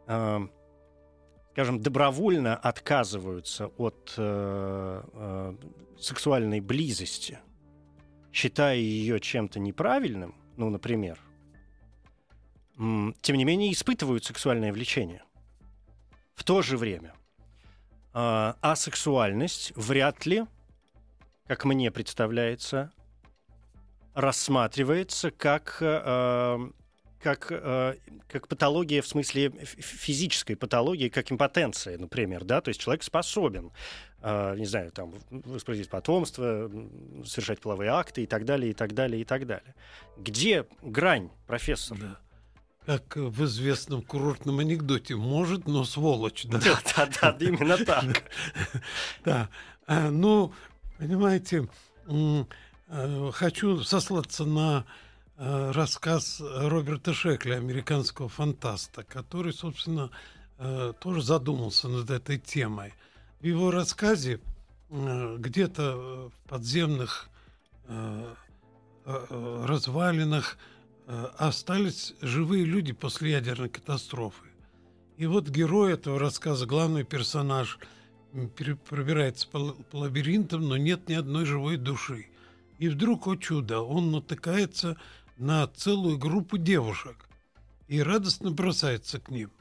скажем, 0.06 1.80
добровольно 1.80 2.56
отказываются 2.56 3.68
от 3.78 4.16
э, 4.18 5.04
э, 5.14 5.56
сексуальной 6.00 6.60
близости, 6.62 7.40
считая 8.32 8.78
ее 8.78 9.20
чем-то 9.20 9.60
неправильным, 9.60 10.36
ну, 10.58 10.70
например, 10.70 11.20
тем 12.76 13.38
не 13.38 13.46
менее 13.46 13.72
испытывают 13.72 14.26
сексуальное 14.26 14.74
влечение. 14.74 15.24
В 16.34 16.44
то 16.44 16.64
же 16.64 16.78
время 16.78 17.14
э, 18.14 18.54
асексуальность 18.62 19.74
вряд 19.76 20.26
ли, 20.26 20.46
как 21.48 21.66
мне 21.66 21.92
представляется, 21.92 22.92
рассматривается 24.16 25.30
как, 25.30 25.78
э, 25.82 26.70
как, 27.24 27.48
э, 27.50 27.96
как 28.28 28.50
патология 28.50 29.02
в 29.02 29.08
смысле 29.08 29.50
физической 29.50 30.56
патологии, 30.56 31.08
как 31.08 31.32
импотенция, 31.32 31.98
например, 31.98 32.44
да, 32.44 32.60
то 32.60 32.68
есть 32.70 32.82
человек 32.82 33.02
способен, 33.02 33.72
э, 34.22 34.56
не 34.58 34.66
знаю, 34.66 34.92
там, 34.92 35.14
воспроизводить 35.30 35.90
потомство, 35.90 36.70
совершать 37.26 37.62
половые 37.62 37.92
акты 37.92 38.24
и 38.24 38.28
так 38.28 38.44
далее, 38.44 38.72
и 38.72 38.74
так 38.74 38.94
далее, 38.94 39.22
и 39.22 39.26
так 39.26 39.48
далее. 39.48 39.74
Где 40.18 40.66
грань, 40.82 41.30
профессор? 41.48 41.98
Да 41.98 42.20
как 42.86 43.16
в 43.16 43.46
известном 43.46 44.02
курортном 44.02 44.60
анекдоте, 44.60 45.16
может, 45.16 45.70
но 45.70 45.86
сволочь. 45.86 46.44
Да, 46.44 46.60
да, 46.60 47.08
да, 47.22 47.32
да 47.32 47.46
именно 47.46 47.78
так. 47.78 48.24
Да. 49.24 49.50
Ну, 49.88 50.52
понимаете, 51.00 51.70
э, 52.06 53.32
хочу 53.32 53.82
сослаться 53.84 54.44
на 54.44 54.86
э, 54.86 55.03
рассказ 55.38 56.42
Роберта 56.42 57.14
Шекля, 57.14 57.56
американского 57.56 58.30
фантаста, 58.30 59.04
который, 59.04 59.54
собственно, 59.54 60.10
э, 60.60 60.94
тоже 61.00 61.22
задумался 61.22 61.88
над 61.88 62.10
этой 62.10 62.38
темой. 62.38 62.94
В 63.40 63.46
его 63.46 63.72
рассказе 63.72 64.40
где-то 64.90 66.30
в 66.30 66.50
подземных 66.50 67.30
развалинах 69.06 70.58
Э, 71.06 71.28
остались 71.38 72.14
живые 72.22 72.66
люди 72.66 72.94
после 72.94 73.32
ядерной 73.32 73.70
катастрофы. 73.70 74.46
И 75.18 75.26
вот 75.26 75.50
герой 75.50 75.94
этого 75.94 76.18
рассказа, 76.18 76.66
главный 76.66 77.04
персонаж, 77.04 77.78
пробирается 78.88 79.48
по 79.48 79.76
лабиринтам, 79.92 80.68
но 80.68 80.78
нет 80.78 81.10
ни 81.10 81.14
одной 81.14 81.46
живой 81.46 81.78
души. 81.78 82.28
И 82.80 82.88
вдруг, 82.88 83.28
о 83.28 83.36
чудо, 83.36 83.82
он 83.82 84.12
натыкается 84.12 84.98
на 85.38 85.68
целую 85.68 86.18
группу 86.18 86.58
девушек 86.58 87.30
и 87.88 88.02
радостно 88.02 88.52
бросается 88.52 89.20
к 89.20 89.30
ним. 89.30 89.52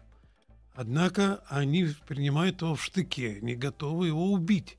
Однако 0.74 1.42
они 1.48 1.88
принимают 2.06 2.62
его 2.62 2.74
в 2.74 2.82
штыке, 2.82 3.38
не 3.42 3.54
готовы 3.54 4.06
его 4.08 4.32
убить, 4.32 4.78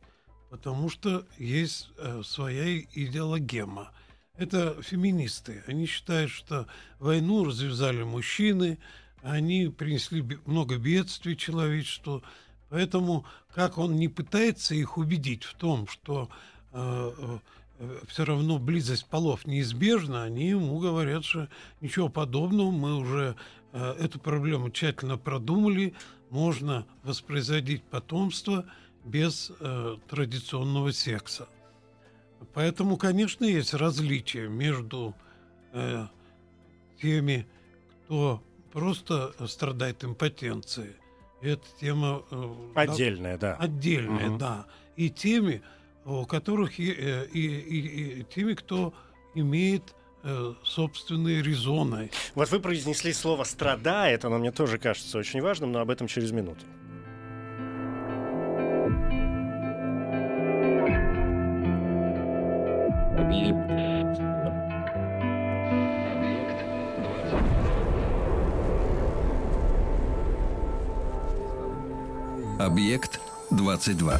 потому 0.50 0.90
что 0.90 1.26
есть 1.38 1.90
э, 1.98 2.22
своя 2.24 2.80
идеологема– 2.80 3.92
это 4.36 4.82
феминисты. 4.82 5.64
Они 5.68 5.86
считают, 5.86 6.32
что 6.32 6.68
войну 7.00 7.44
развязали 7.44 8.04
мужчины, 8.04 8.80
они 9.22 9.68
принесли 9.70 10.26
много 10.46 10.78
бедствий 10.78 11.38
человечеству. 11.38 12.24
Поэтому, 12.70 13.26
как 13.54 13.78
он 13.78 13.96
не 13.96 14.08
пытается 14.08 14.74
их 14.74 14.98
убедить 14.98 15.44
в 15.44 15.54
том, 15.54 15.88
что 15.88 16.30
э, 16.72 17.12
э, 17.16 17.40
все 18.08 18.26
равно 18.26 18.60
близость 18.60 19.06
полов 19.08 19.46
неизбежна, 19.46 20.24
они 20.24 20.50
ему 20.50 20.80
говорят, 20.80 21.26
что 21.26 21.50
ничего 21.82 22.10
подобного, 22.10 22.72
мы 22.72 22.96
уже 22.98 23.36
э, 23.72 23.96
эту 24.00 24.20
проблему 24.20 24.70
тщательно 24.70 25.18
продумали, 25.18 25.94
можно 26.30 26.86
воспроизводить 27.04 27.84
потомство 27.84 28.66
без 29.06 29.52
э, 29.60 29.98
традиционного 30.08 30.92
секса. 30.92 31.48
Поэтому, 32.54 32.98
конечно, 32.98 33.46
есть 33.46 33.74
различия 33.74 34.48
между 34.48 35.16
э, 35.72 36.08
теми, 37.02 37.48
кто 38.06 38.44
просто 38.72 39.34
страдает 39.48 40.04
импотенцией. 40.04 40.96
Это 41.42 41.64
тема... 41.80 42.24
Э, 42.32 42.72
отдельная, 42.76 43.38
да. 43.38 43.56
Отдельная, 43.56 44.30
угу. 44.30 44.38
да. 44.38 44.66
И 44.96 45.10
теми, 45.10 45.62
у 46.06 46.26
которых 46.26 46.80
и, 46.80 46.92
э, 46.92 47.26
и, 47.32 47.40
и, 47.40 48.20
и 48.20 48.24
теми, 48.24 48.54
кто 48.54 48.94
имеет 49.36 49.96
э, 50.24 50.54
собственные 50.64 51.42
резоны. 51.42 52.12
Вот 52.36 52.52
вы 52.52 52.60
произнесли 52.60 53.14
слово 53.14 53.44
«страдает», 53.44 54.26
оно 54.26 54.38
мне 54.38 54.52
тоже 54.52 54.78
кажется 54.78 55.18
очень 55.18 55.42
важным, 55.42 55.72
но 55.72 55.80
об 55.80 55.90
этом 55.90 56.08
через 56.08 56.32
минуту. 56.32 56.66
Объект 72.60 73.20
22. 73.52 74.20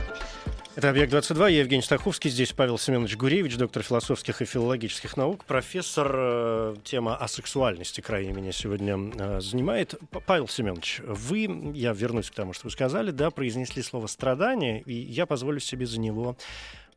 Это 0.73 0.89
«Объект-22», 0.89 1.51
я 1.51 1.59
Евгений 1.59 1.81
Стаховский, 1.81 2.29
здесь 2.29 2.53
Павел 2.53 2.77
Семенович 2.77 3.17
Гуревич, 3.17 3.57
доктор 3.57 3.83
философских 3.83 4.41
и 4.41 4.45
филологических 4.45 5.17
наук, 5.17 5.43
профессор. 5.43 6.09
Э, 6.13 6.75
тема 6.85 7.17
о 7.17 7.27
сексуальности 7.27 7.99
крайне 7.99 8.31
меня 8.31 8.53
сегодня 8.53 8.95
э, 8.97 9.41
занимает. 9.41 9.95
Павел 10.25 10.47
Семенович, 10.47 11.01
вы, 11.05 11.73
я 11.75 11.91
вернусь 11.91 12.31
к 12.31 12.33
тому, 12.33 12.53
что 12.53 12.67
вы 12.67 12.71
сказали, 12.71 13.11
да, 13.11 13.31
произнесли 13.31 13.83
слово 13.83 14.07
«страдание», 14.07 14.81
и 14.83 14.93
я 14.93 15.25
позволю 15.25 15.59
себе 15.59 15.85
за 15.85 15.99
него 15.99 16.37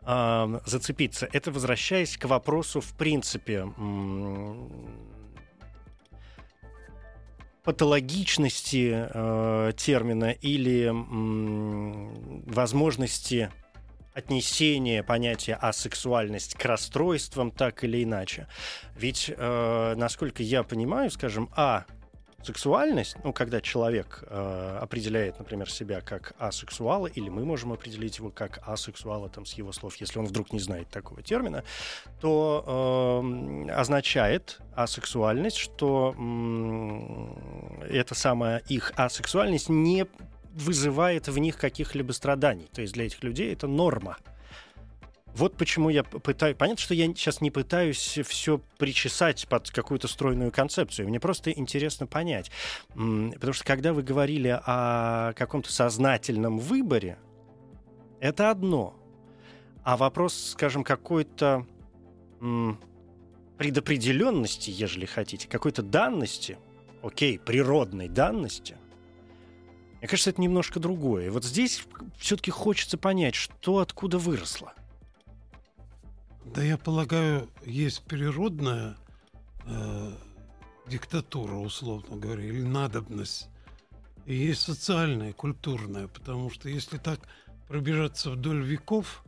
э, 0.03 0.61
зацепиться. 0.65 1.29
Это 1.33 1.51
возвращаясь 1.51 2.17
к 2.17 2.27
вопросу, 2.27 2.81
в 2.81 2.97
принципе, 2.97 3.67
патологичности 7.65 9.09
э, 9.13 9.73
термина 9.77 10.31
или 10.31 10.85
м, 10.91 12.43
возможности 12.47 13.51
отнесение 14.15 15.03
понятия 15.03 15.55
асексуальность 15.55 16.55
к 16.55 16.65
расстройствам 16.65 17.51
так 17.51 17.85
или 17.85 18.03
иначе. 18.05 18.47
Ведь, 18.97 19.31
э, 19.37 19.95
насколько 19.97 20.43
я 20.43 20.63
понимаю, 20.63 21.11
скажем, 21.11 21.51
а 21.57 21.85
сексуальность, 22.45 23.17
ну, 23.25 23.33
когда 23.33 23.61
человек 23.61 24.23
э, 24.27 24.79
определяет, 24.81 25.39
например, 25.39 25.71
себя 25.71 26.01
как 26.01 26.35
асексуала, 26.39 27.07
или 27.07 27.29
мы 27.29 27.45
можем 27.45 27.73
определить 27.73 28.19
его 28.19 28.31
как 28.31 28.61
асексуала, 28.67 29.29
там, 29.29 29.47
с 29.47 29.55
его 29.55 29.73
слов, 29.73 29.97
если 29.97 30.19
он 30.19 30.27
вдруг 30.27 30.53
не 30.53 30.61
знает 30.61 30.89
такого 30.89 31.23
термина, 31.23 31.65
то 32.21 33.23
э, 33.67 33.71
означает 33.71 34.61
асексуальность, 34.75 35.57
что 35.57 36.15
э, 37.81 37.87
эта 37.89 38.15
самая 38.15 38.59
их 38.69 38.93
асексуальность 38.97 39.69
не 39.69 40.07
вызывает 40.55 41.29
в 41.29 41.37
них 41.39 41.59
каких-либо 41.59 42.13
страданий. 42.13 42.69
То 42.73 42.81
есть 42.81 42.95
для 42.95 43.07
этих 43.07 43.23
людей 43.23 43.53
это 43.53 43.67
норма. 43.67 44.17
Вот 45.35 45.57
почему 45.57 45.89
я 45.89 46.05
пытаюсь... 46.05 46.57
Понятно, 46.57 46.81
что 46.81 46.95
я 46.95 47.07
сейчас 47.09 47.41
не 47.41 47.51
пытаюсь 47.51 48.21
все 48.25 48.61
причесать 48.79 49.49
под 49.49 49.69
какую-то 49.69 50.07
стройную 50.07 50.53
концепцию. 50.53 51.09
Мне 51.09 51.19
просто 51.19 51.51
интересно 51.51 52.07
понять. 52.07 52.53
Потому 52.91 53.53
что 53.53 53.65
когда 53.65 53.93
вы 53.93 54.03
говорили 54.03 54.49
о 54.65 55.33
каком-то 55.33 55.73
сознательном 55.73 56.59
выборе, 56.59 57.19
это 58.21 58.51
одно. 58.51 58.95
А 59.83 59.97
вопрос, 59.97 60.53
скажем, 60.53 60.85
какой-то 60.85 61.67
предопределенности, 63.59 64.71
ежели 64.71 65.05
хотите, 65.05 65.49
какой-то 65.49 65.83
данности, 65.83 66.59
окей, 67.03 67.41
природной 67.41 68.09
данности, 68.09 68.77
мне 70.05 70.09
кажется, 70.11 70.29
это 70.29 70.43
немножко 70.43 70.81
другое. 70.81 71.31
Вот 71.31 71.47
здесь 71.47 71.83
все-таки 72.19 72.51
хочется 72.51 72.99
понять, 72.99 73.35
что 73.35 73.79
откуда 73.79 74.19
выросло. 74.19 74.75
Да, 76.45 76.63
я 76.63 76.77
полагаю, 76.77 77.49
есть 77.65 78.03
природная 78.03 78.99
э, 79.65 80.13
диктатура, 80.89 81.55
условно 81.55 82.19
говоря, 82.19 82.45
или 82.45 82.61
надобность. 82.61 83.49
И 84.27 84.35
есть 84.35 84.61
социальная, 84.61 85.33
культурная, 85.33 86.07
потому 86.09 86.51
что 86.51 86.69
если 86.69 86.99
так 86.99 87.21
пробежаться 87.67 88.31
вдоль 88.31 88.63
веков, 88.63 89.25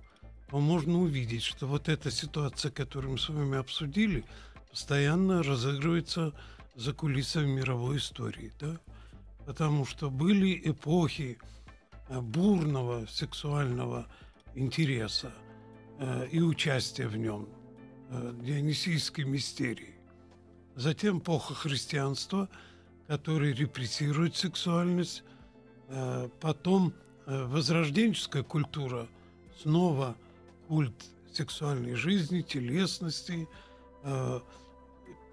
то 0.50 0.60
можно 0.60 0.98
увидеть, 0.98 1.42
что 1.42 1.66
вот 1.66 1.88
эта 1.88 2.10
ситуация, 2.10 2.70
которую 2.70 3.12
мы 3.12 3.18
с 3.18 3.30
вами 3.30 3.56
обсудили, 3.56 4.26
постоянно 4.68 5.42
разыгрывается 5.42 6.34
за 6.74 6.92
кулисами 6.92 7.50
мировой 7.50 7.96
истории. 7.96 8.52
Да? 8.60 8.76
Потому 9.46 9.84
что 9.86 10.10
были 10.10 10.60
эпохи 10.64 11.38
э, 12.08 12.20
бурного 12.20 13.06
сексуального 13.06 14.06
интереса 14.54 15.32
э, 15.98 16.28
и 16.32 16.40
участия 16.40 17.06
в 17.06 17.16
нем, 17.16 17.48
э, 18.10 18.34
дионисийской 18.42 19.24
мистерии. 19.24 19.94
Затем 20.74 21.20
эпоха 21.20 21.54
христианства, 21.54 22.48
который 23.06 23.52
репрессирует 23.54 24.36
сексуальность. 24.36 25.22
Потом 26.40 26.92
возрожденческая 27.24 28.42
культура, 28.42 29.06
снова 29.62 30.16
культ 30.66 31.06
сексуальной 31.32 31.94
жизни, 31.94 32.42
телесности, 32.42 33.48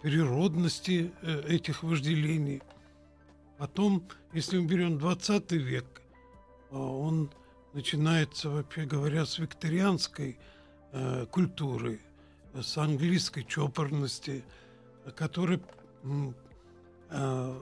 природности 0.01 1.11
этих 1.49 1.81
вожделений– 1.83 2.61
Потом, 3.57 4.03
если 4.33 4.57
мы 4.57 4.65
берем 4.65 4.97
20 4.97 5.51
век, 5.53 6.01
а, 6.71 6.77
он 6.77 7.29
начинается, 7.73 8.49
вообще 8.49 8.85
говоря, 8.85 9.25
с 9.25 9.39
викторианской 9.39 10.37
э, 10.91 11.25
культуры, 11.31 11.99
с 12.53 12.77
английской 12.77 13.43
чопорности, 13.43 14.43
которая 15.15 15.59
э, 17.09 17.59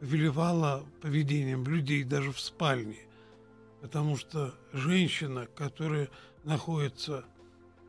повелевала 0.00 0.84
поведением 1.00 1.64
людей 1.64 2.02
даже 2.02 2.32
в 2.32 2.40
спальне. 2.40 2.98
Потому 3.82 4.16
что 4.16 4.52
женщина, 4.72 5.46
которая 5.54 6.08
находится 6.42 7.24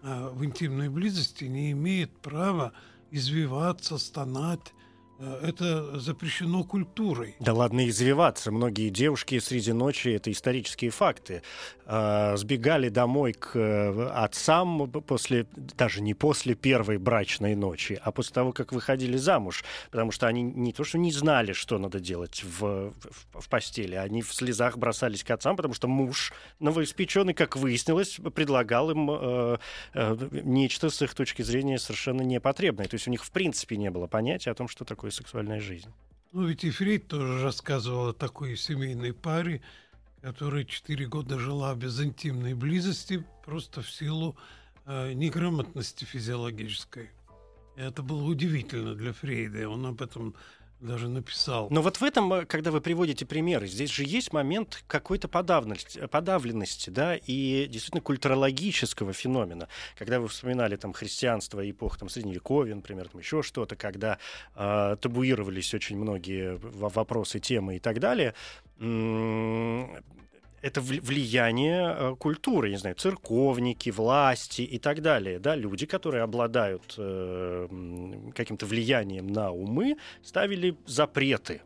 э, 0.03 0.29
в 0.29 0.45
интимной 0.45 0.89
близости, 0.89 1.45
не 1.45 1.71
имеет 1.71 2.15
права 2.19 2.73
извиваться, 3.09 3.97
стонать, 3.97 4.73
Э, 4.73 4.76
это 5.19 5.99
запрещено 5.99 6.63
культурой. 6.63 7.35
Да 7.39 7.53
ладно 7.53 7.87
извиваться. 7.87 8.51
Многие 8.51 8.89
девушки 8.89 9.39
среди 9.39 9.73
ночи, 9.73 10.09
это 10.09 10.31
исторические 10.31 10.91
факты, 10.91 11.33
э, 11.33 11.41
сбегали 11.87 12.89
домой 12.89 13.31
к 13.31 13.55
э, 13.55 14.09
отцам 14.09 14.91
после, 14.91 15.45
даже 15.55 16.01
не 16.01 16.13
после 16.13 16.53
первой 16.53 16.97
брачной 16.97 17.55
ночи, 17.55 17.97
а 18.03 18.11
после 18.11 18.33
того, 18.33 18.51
как 18.51 18.73
выходили 18.73 19.15
замуж. 19.15 19.63
Потому 19.89 20.11
что 20.11 20.27
они 20.27 20.41
не 20.41 20.73
то, 20.73 20.83
что 20.83 20.97
не 20.97 21.13
знали, 21.13 21.53
что 21.53 21.77
надо 21.77 22.01
делать 22.01 22.43
в, 22.43 22.91
в, 22.91 23.39
в 23.39 23.49
постели, 23.49 23.95
они 23.95 24.21
в 24.21 24.33
слезах 24.33 24.77
бросались 24.77 25.23
к 25.23 25.31
отцам, 25.31 25.55
потому 25.55 25.73
что 25.73 25.87
муж 25.87 26.33
новоиспеченный, 26.59 27.33
как 27.33 27.55
выяснилось, 27.55 28.19
предлагал 28.35 28.91
им 28.91 29.09
э, 29.09 29.57
э, 29.93 30.17
нечто 30.43 30.89
с 30.89 31.01
их 31.01 31.13
точки 31.15 31.41
зрения 31.41 31.79
совершенно 31.79 32.21
непотребное. 32.21 32.87
То 32.87 32.95
есть 32.95 33.07
у 33.07 33.11
них 33.11 33.23
в 33.23 33.31
принципе 33.31 33.77
не 33.77 33.89
было 33.89 34.07
понятия 34.07 34.51
о 34.51 34.55
том, 34.55 34.67
что 34.67 34.83
такое 34.83 35.11
сексуальная 35.11 35.61
жизнь. 35.61 35.89
Ну, 36.33 36.45
ведь 36.45 36.65
и 36.65 36.69
Фрейд 36.69 37.07
тоже 37.07 37.41
рассказывал 37.41 38.09
о 38.09 38.13
такой 38.13 38.57
семейной 38.57 39.13
паре, 39.13 39.61
которая 40.27 40.65
четыре 40.65 41.05
года 41.05 41.39
жила 41.39 41.73
без 41.73 42.01
интимной 42.01 42.53
близости 42.53 43.25
просто 43.45 43.81
в 43.81 43.89
силу 43.89 44.35
э, 44.85 45.13
неграмотности 45.13 46.03
физиологической. 46.03 47.11
И 47.77 47.79
это 47.79 48.03
было 48.03 48.21
удивительно 48.25 48.93
для 48.93 49.13
Фрейда. 49.13 49.69
Он 49.69 49.85
об 49.85 50.01
этом 50.01 50.35
даже 50.79 51.07
написал. 51.07 51.67
Но 51.71 51.81
вот 51.81 51.97
в 51.97 52.03
этом, 52.03 52.31
э, 52.33 52.45
когда 52.45 52.71
вы 52.71 52.81
приводите 52.81 53.25
примеры, 53.25 53.67
здесь 53.67 53.91
же 53.91 54.03
есть 54.03 54.31
момент 54.31 54.83
какой-то 54.87 55.27
подавленности, 55.27 55.99
э, 55.99 56.07
подавленности, 56.07 56.89
да, 56.89 57.15
и 57.15 57.67
действительно 57.67 58.01
культурологического 58.01 59.13
феномена. 59.13 59.67
Когда 59.97 60.19
вы 60.19 60.27
вспоминали 60.27 60.75
там 60.75 60.93
христианство, 60.93 61.67
эпох 61.67 61.97
там 61.97 62.09
средневековья, 62.09 62.75
например, 62.75 63.09
там 63.09 63.19
еще 63.19 63.41
что-то, 63.41 63.75
когда 63.75 64.19
э, 64.55 64.97
табуировались 65.01 65.73
очень 65.73 65.97
многие 65.97 66.57
вопросы, 66.57 67.39
темы 67.39 67.77
и 67.77 67.79
так 67.79 67.99
далее, 67.99 68.33
это 70.67 70.81
влияние 70.81 71.95
э, 71.97 72.15
культуры, 72.19 72.69
не 72.69 72.77
знаю, 72.77 72.95
церковники, 72.95 73.89
власти 73.89 74.61
и 74.61 74.79
так 74.79 75.01
далее. 75.01 75.39
Да? 75.39 75.55
Люди, 75.55 75.85
которые 75.85 76.23
обладают 76.23 76.95
э, 76.97 77.67
каким-то 78.35 78.65
влиянием 78.65 79.27
на 79.27 79.51
умы, 79.51 79.97
ставили 80.23 80.75
запреты 80.85 81.61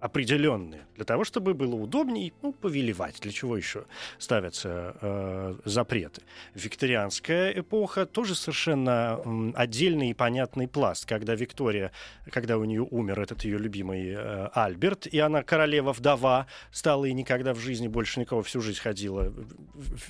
определенные, 0.00 0.86
для 0.94 1.04
того, 1.04 1.24
чтобы 1.24 1.54
было 1.54 1.74
удобнее 1.74 2.32
ну, 2.42 2.52
повелевать. 2.52 3.20
Для 3.20 3.32
чего 3.32 3.56
еще 3.56 3.86
ставятся 4.18 4.96
э, 5.00 5.54
запреты? 5.64 6.22
Викторианская 6.54 7.50
эпоха 7.52 8.06
тоже 8.06 8.34
совершенно 8.34 9.20
э, 9.24 9.52
отдельный 9.56 10.10
и 10.10 10.14
понятный 10.14 10.68
пласт, 10.68 11.04
когда 11.04 11.34
Виктория, 11.34 11.90
когда 12.30 12.58
у 12.58 12.64
нее 12.64 12.82
умер 12.82 13.20
этот 13.20 13.44
ее 13.44 13.58
любимый 13.58 14.10
э, 14.10 14.48
Альберт, 14.52 15.06
и 15.06 15.18
она 15.18 15.42
королева-вдова 15.42 16.46
стала 16.70 17.06
и 17.06 17.12
никогда 17.12 17.52
в 17.52 17.58
жизни 17.58 17.88
больше 17.88 18.20
никого 18.20 18.42
всю 18.42 18.60
жизнь 18.60 18.80
ходила, 18.80 19.32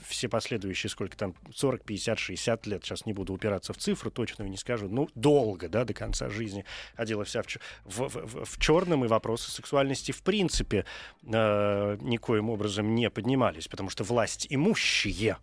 все 0.06 0.28
последующие, 0.28 0.90
сколько 0.90 1.16
там, 1.16 1.34
40, 1.54 1.84
50, 1.84 2.18
60 2.18 2.66
лет, 2.66 2.84
сейчас 2.84 3.06
не 3.06 3.14
буду 3.14 3.32
упираться 3.32 3.72
в 3.72 3.78
цифру, 3.78 4.10
точно 4.10 4.42
не 4.42 4.58
скажу, 4.58 4.88
ну, 4.88 5.08
долго, 5.14 5.68
да, 5.68 5.84
до 5.84 5.94
конца 5.94 6.28
жизни 6.28 6.66
ходила 6.94 7.24
вся 7.24 7.42
в, 7.42 7.56
в, 7.84 8.08
в, 8.08 8.44
в 8.44 8.58
черном, 8.58 9.04
и 9.04 9.08
вопросы 9.08 9.50
сексуальности 9.50 9.77
сексуальности 9.78 10.12
в 10.12 10.22
принципе 10.22 10.84
э, 11.22 11.96
никоим 12.00 12.50
образом 12.50 12.94
не 12.94 13.10
поднимались, 13.10 13.68
потому 13.68 13.90
что 13.90 14.04
власть 14.04 14.46
имущие 14.50 15.36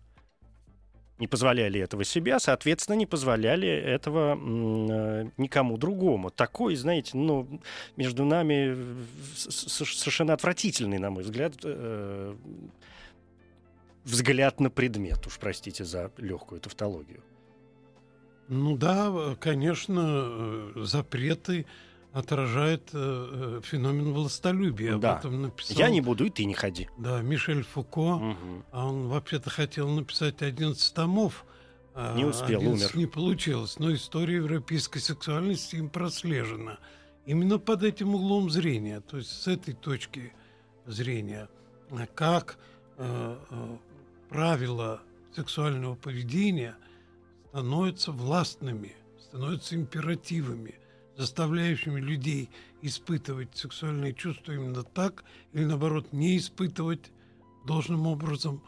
не 1.18 1.26
позволяли 1.28 1.80
этого 1.80 2.04
себя, 2.04 2.38
соответственно, 2.38 2.96
не 2.96 3.06
позволяли 3.06 3.68
этого 3.68 4.36
э, 4.36 5.30
никому 5.38 5.78
другому. 5.78 6.30
Такой, 6.30 6.76
знаете, 6.76 7.16
ну, 7.16 7.46
между 7.96 8.24
нами 8.24 8.76
совершенно 9.34 10.34
отвратительный, 10.34 10.98
на 10.98 11.10
мой 11.10 11.22
взгляд, 11.22 11.54
э, 11.64 12.34
взгляд 14.04 14.60
на 14.60 14.70
предмет, 14.70 15.26
уж 15.26 15.38
простите 15.38 15.84
за 15.84 16.10
легкую 16.18 16.60
тавтологию. 16.60 17.22
Ну 18.48 18.76
да, 18.76 19.36
конечно, 19.40 20.00
э, 20.04 20.72
запреты 20.84 21.64
отражает 22.16 22.88
э, 22.94 23.58
э, 23.58 23.60
феномен 23.62 24.14
властолюбия. 24.14 24.96
Да. 24.96 25.12
Об 25.12 25.18
этом 25.18 25.42
написал, 25.42 25.76
Я 25.76 25.90
не 25.90 26.00
буду, 26.00 26.24
и 26.24 26.30
ты 26.30 26.46
не 26.46 26.54
ходи. 26.54 26.88
Да, 26.96 27.20
Мишель 27.20 27.62
Фуко. 27.62 28.14
Угу. 28.14 28.64
А 28.72 28.86
он 28.86 29.08
вообще-то 29.08 29.50
хотел 29.50 29.90
написать 29.90 30.40
11 30.40 30.94
томов. 30.94 31.44
А 31.94 32.16
не 32.16 32.24
успел, 32.24 32.60
умер. 32.60 32.96
Не 32.96 33.04
получилось. 33.04 33.78
Но 33.78 33.92
история 33.94 34.36
европейской 34.36 35.00
сексуальности 35.00 35.76
им 35.76 35.90
прослежена. 35.90 36.78
Именно 37.26 37.58
под 37.58 37.82
этим 37.82 38.14
углом 38.14 38.48
зрения, 38.48 39.00
то 39.00 39.18
есть 39.18 39.30
с 39.30 39.46
этой 39.46 39.74
точки 39.74 40.32
зрения, 40.86 41.50
как 42.14 42.56
э, 42.96 43.36
э, 43.50 43.76
правила 44.30 45.02
сексуального 45.34 45.96
поведения 45.96 46.76
становятся 47.50 48.10
властными, 48.10 48.96
становятся 49.20 49.74
императивами– 49.74 50.76
заставляющими 51.16 52.00
людей 52.00 52.50
испытывать 52.82 53.56
сексуальные 53.56 54.14
чувства 54.14 54.52
именно 54.52 54.82
так, 54.82 55.24
или 55.52 55.64
наоборот 55.64 56.12
не 56.12 56.36
испытывать 56.36 57.10
должным 57.66 58.06
образом, 58.06 58.62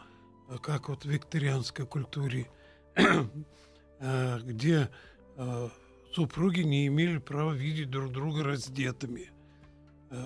э, 0.49 0.57
как 0.61 0.89
вот 0.89 1.05
в 1.05 1.09
викторианской 1.09 1.87
культуре, 1.87 2.49
э, 2.97 4.39
где 4.41 4.89
э, 5.37 5.69
супруги 6.13 6.61
не 6.61 6.87
имели 6.87 7.19
права 7.19 7.53
видеть 7.53 7.91
друг 7.91 8.13
друга 8.13 8.43
раздетыми. 8.43 9.31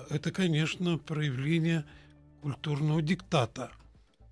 Это, 0.09 0.31
конечно, 0.31 0.97
проявление 0.97 1.83
культурного 2.41 3.01
диктата. 3.01 3.69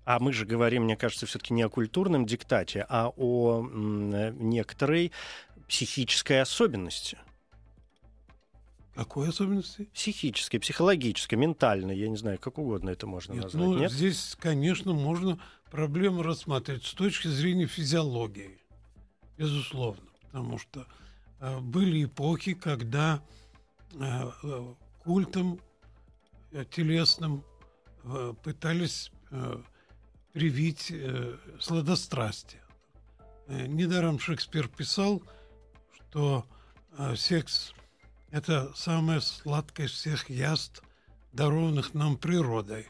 А 0.06 0.18
мы 0.18 0.32
же 0.32 0.46
говорим, 0.46 0.84
мне 0.84 0.96
кажется, 0.96 1.26
все-таки 1.26 1.52
не 1.52 1.60
о 1.60 1.68
культурном 1.68 2.24
диктате, 2.24 2.86
а 2.88 3.12
о 3.14 3.62
некоторой 3.62 5.12
психической 5.68 6.40
особенности– 6.40 7.18
какой 8.94 9.28
особенности? 9.28 9.88
Психической, 9.94 10.60
психологической, 10.60 11.38
ментальной, 11.38 11.96
я 11.96 12.08
не 12.08 12.16
знаю, 12.16 12.38
как 12.38 12.58
угодно 12.58 12.90
это 12.90 13.06
можно 13.06 13.32
Нет, 13.32 13.44
назвать. 13.44 13.64
Ну, 13.64 13.78
Нет? 13.78 13.92
здесь, 13.92 14.36
конечно, 14.38 14.92
можно 14.92 15.38
проблему 15.70 16.22
рассматривать 16.22 16.84
с 16.84 16.92
точки 16.92 17.28
зрения 17.28 17.66
физиологии, 17.66 18.58
безусловно, 19.38 20.04
потому 20.26 20.58
что 20.58 20.86
э, 21.40 21.58
были 21.60 22.04
эпохи, 22.04 22.54
когда 22.54 23.22
э, 23.94 24.30
э 24.42 24.74
культом 25.04 25.58
э, 26.52 26.64
телесным 26.70 27.42
э, 28.04 28.34
пытались 28.44 29.10
э, 29.32 29.60
привить 30.32 30.90
э, 30.90 31.36
сладострастие. 31.58 32.62
Э, 33.48 33.66
недаром 33.66 34.18
Шекспир 34.18 34.68
писал, 34.68 35.22
что 35.92 36.46
э, 36.98 37.16
секс 37.16 37.74
это 38.32 38.72
самое 38.74 39.20
сладкое 39.20 39.86
из 39.86 39.92
всех 39.92 40.28
яств, 40.30 40.82
дарованных 41.32 41.94
нам 41.94 42.16
природой. 42.16 42.86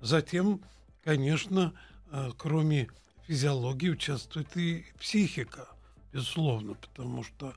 Затем, 0.00 0.60
конечно, 1.04 1.72
э, 2.10 2.30
кроме 2.36 2.88
физиологии 3.26 3.90
участвует 3.90 4.56
и 4.56 4.84
психика, 4.98 5.68
безусловно, 6.12 6.74
потому 6.74 7.22
что 7.22 7.54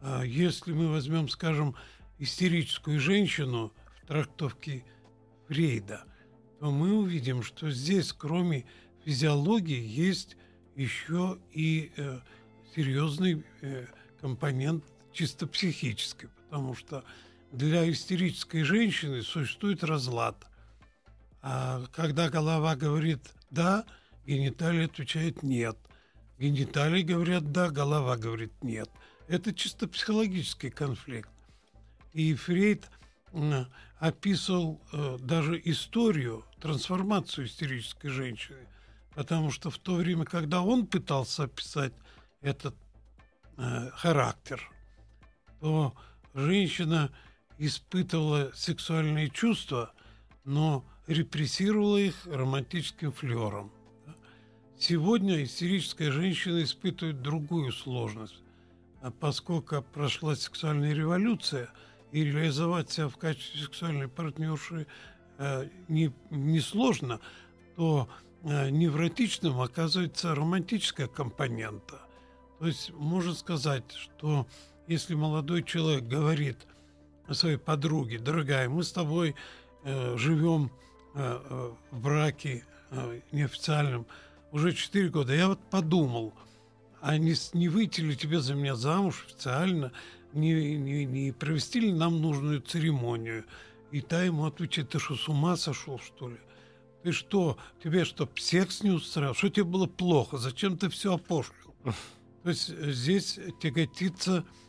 э, 0.00 0.22
если 0.24 0.72
мы 0.72 0.88
возьмем, 0.88 1.28
скажем, 1.28 1.74
истерическую 2.20 3.00
женщину 3.00 3.72
в 4.02 4.06
трактовке 4.06 4.84
Фрейда, 5.48 6.04
то 6.60 6.70
мы 6.70 6.96
увидим, 6.96 7.42
что 7.42 7.70
здесь, 7.70 8.12
кроме 8.12 8.64
физиологии, 9.04 9.84
есть 9.84 10.36
еще 10.76 11.38
и 11.52 11.90
э, 11.96 12.20
серьезный 12.76 13.44
компонент 14.20 14.84
чисто 15.12 15.48
психический, 15.48 16.28
потому 16.48 16.74
что 16.74 17.04
для 17.52 17.90
истерической 17.90 18.62
женщины 18.62 19.22
существует 19.22 19.84
разлад. 19.84 20.46
А 21.42 21.84
когда 21.92 22.30
голова 22.30 22.74
говорит 22.74 23.20
«да», 23.50 23.84
гениталии 24.26 24.86
отвечает 24.86 25.42
«нет». 25.42 25.76
Гениталии 26.38 27.02
говорят 27.02 27.52
«да», 27.52 27.70
голова 27.70 28.16
говорит 28.16 28.52
«нет». 28.62 28.90
Это 29.28 29.52
чисто 29.52 29.86
психологический 29.88 30.70
конфликт. 30.70 31.30
И 32.12 32.34
Фрейд 32.34 32.88
описывал 33.98 34.80
э, 34.92 35.18
даже 35.20 35.60
историю, 35.66 36.46
трансформацию 36.60 37.46
истерической 37.46 38.08
женщины, 38.08 38.66
потому 39.14 39.50
что 39.50 39.70
в 39.70 39.78
то 39.78 39.96
время, 39.96 40.24
когда 40.24 40.62
он 40.62 40.86
пытался 40.86 41.44
описать 41.44 41.92
этот 42.40 42.74
э, 43.58 43.90
характер, 43.90 44.70
то 45.60 45.94
женщина 46.38 47.10
испытывала 47.58 48.50
сексуальные 48.54 49.30
чувства, 49.30 49.92
но 50.44 50.84
репрессировала 51.06 51.96
их 51.96 52.26
романтическим 52.26 53.12
флером. 53.12 53.72
Сегодня 54.78 55.42
истерическая 55.42 56.12
женщина 56.12 56.62
испытывает 56.62 57.20
другую 57.20 57.72
сложность. 57.72 58.42
А 59.00 59.10
поскольку 59.10 59.82
прошла 59.82 60.36
сексуальная 60.36 60.92
революция, 60.92 61.70
и 62.12 62.24
реализовать 62.24 62.90
себя 62.90 63.08
в 63.08 63.16
качестве 63.16 63.60
сексуальной 63.62 64.08
партнерши 64.08 64.86
э, 65.38 65.68
не, 65.88 66.12
не 66.30 66.60
сложно, 66.60 67.20
то 67.76 68.08
э, 68.42 68.70
невротичным 68.70 69.60
оказывается 69.60 70.34
романтическая 70.34 71.06
компонента. 71.06 72.00
То 72.58 72.66
есть 72.66 72.92
можно 72.94 73.34
сказать, 73.34 73.84
что 73.92 74.46
если 74.88 75.14
молодой 75.14 75.62
человек 75.62 76.04
говорит 76.04 76.56
своей 77.30 77.58
подруге, 77.58 78.18
дорогая, 78.18 78.68
мы 78.70 78.82
с 78.82 78.90
тобой 78.90 79.36
э, 79.84 80.16
живем 80.16 80.70
э, 81.14 81.40
э, 81.44 81.70
в 81.90 82.00
браке 82.00 82.64
э, 82.90 83.20
неофициальном 83.30 84.06
уже 84.50 84.72
4 84.72 85.10
года, 85.10 85.34
я 85.34 85.48
вот 85.48 85.60
подумал, 85.70 86.32
а 87.02 87.18
не, 87.18 87.34
не 87.52 87.68
выйти 87.68 88.00
ли 88.00 88.16
тебе 88.16 88.40
за 88.40 88.54
меня 88.54 88.74
замуж 88.76 89.26
официально, 89.28 89.92
не, 90.32 90.78
не, 90.78 91.04
не 91.04 91.32
провести 91.32 91.80
ли 91.80 91.92
нам 91.92 92.22
нужную 92.22 92.62
церемонию? 92.62 93.44
И 93.90 94.00
та 94.00 94.22
ему 94.22 94.46
отвечает, 94.46 94.88
ты 94.88 94.98
что, 94.98 95.16
с 95.16 95.28
ума 95.28 95.56
сошел, 95.58 95.98
что 95.98 96.30
ли? 96.30 96.38
Ты 97.02 97.12
что, 97.12 97.58
тебе 97.84 98.06
что, 98.06 98.28
секс 98.36 98.82
не 98.82 98.90
устраивал? 98.90 99.34
Что 99.34 99.50
тебе 99.50 99.64
было 99.64 99.86
плохо? 99.86 100.38
Зачем 100.38 100.78
ты 100.78 100.88
все 100.88 101.14
опошлил? 101.14 101.74
То 102.42 102.50
есть 102.50 102.68
здесь 102.68 103.38
тяготится 103.60 104.38
Э, 104.38 104.67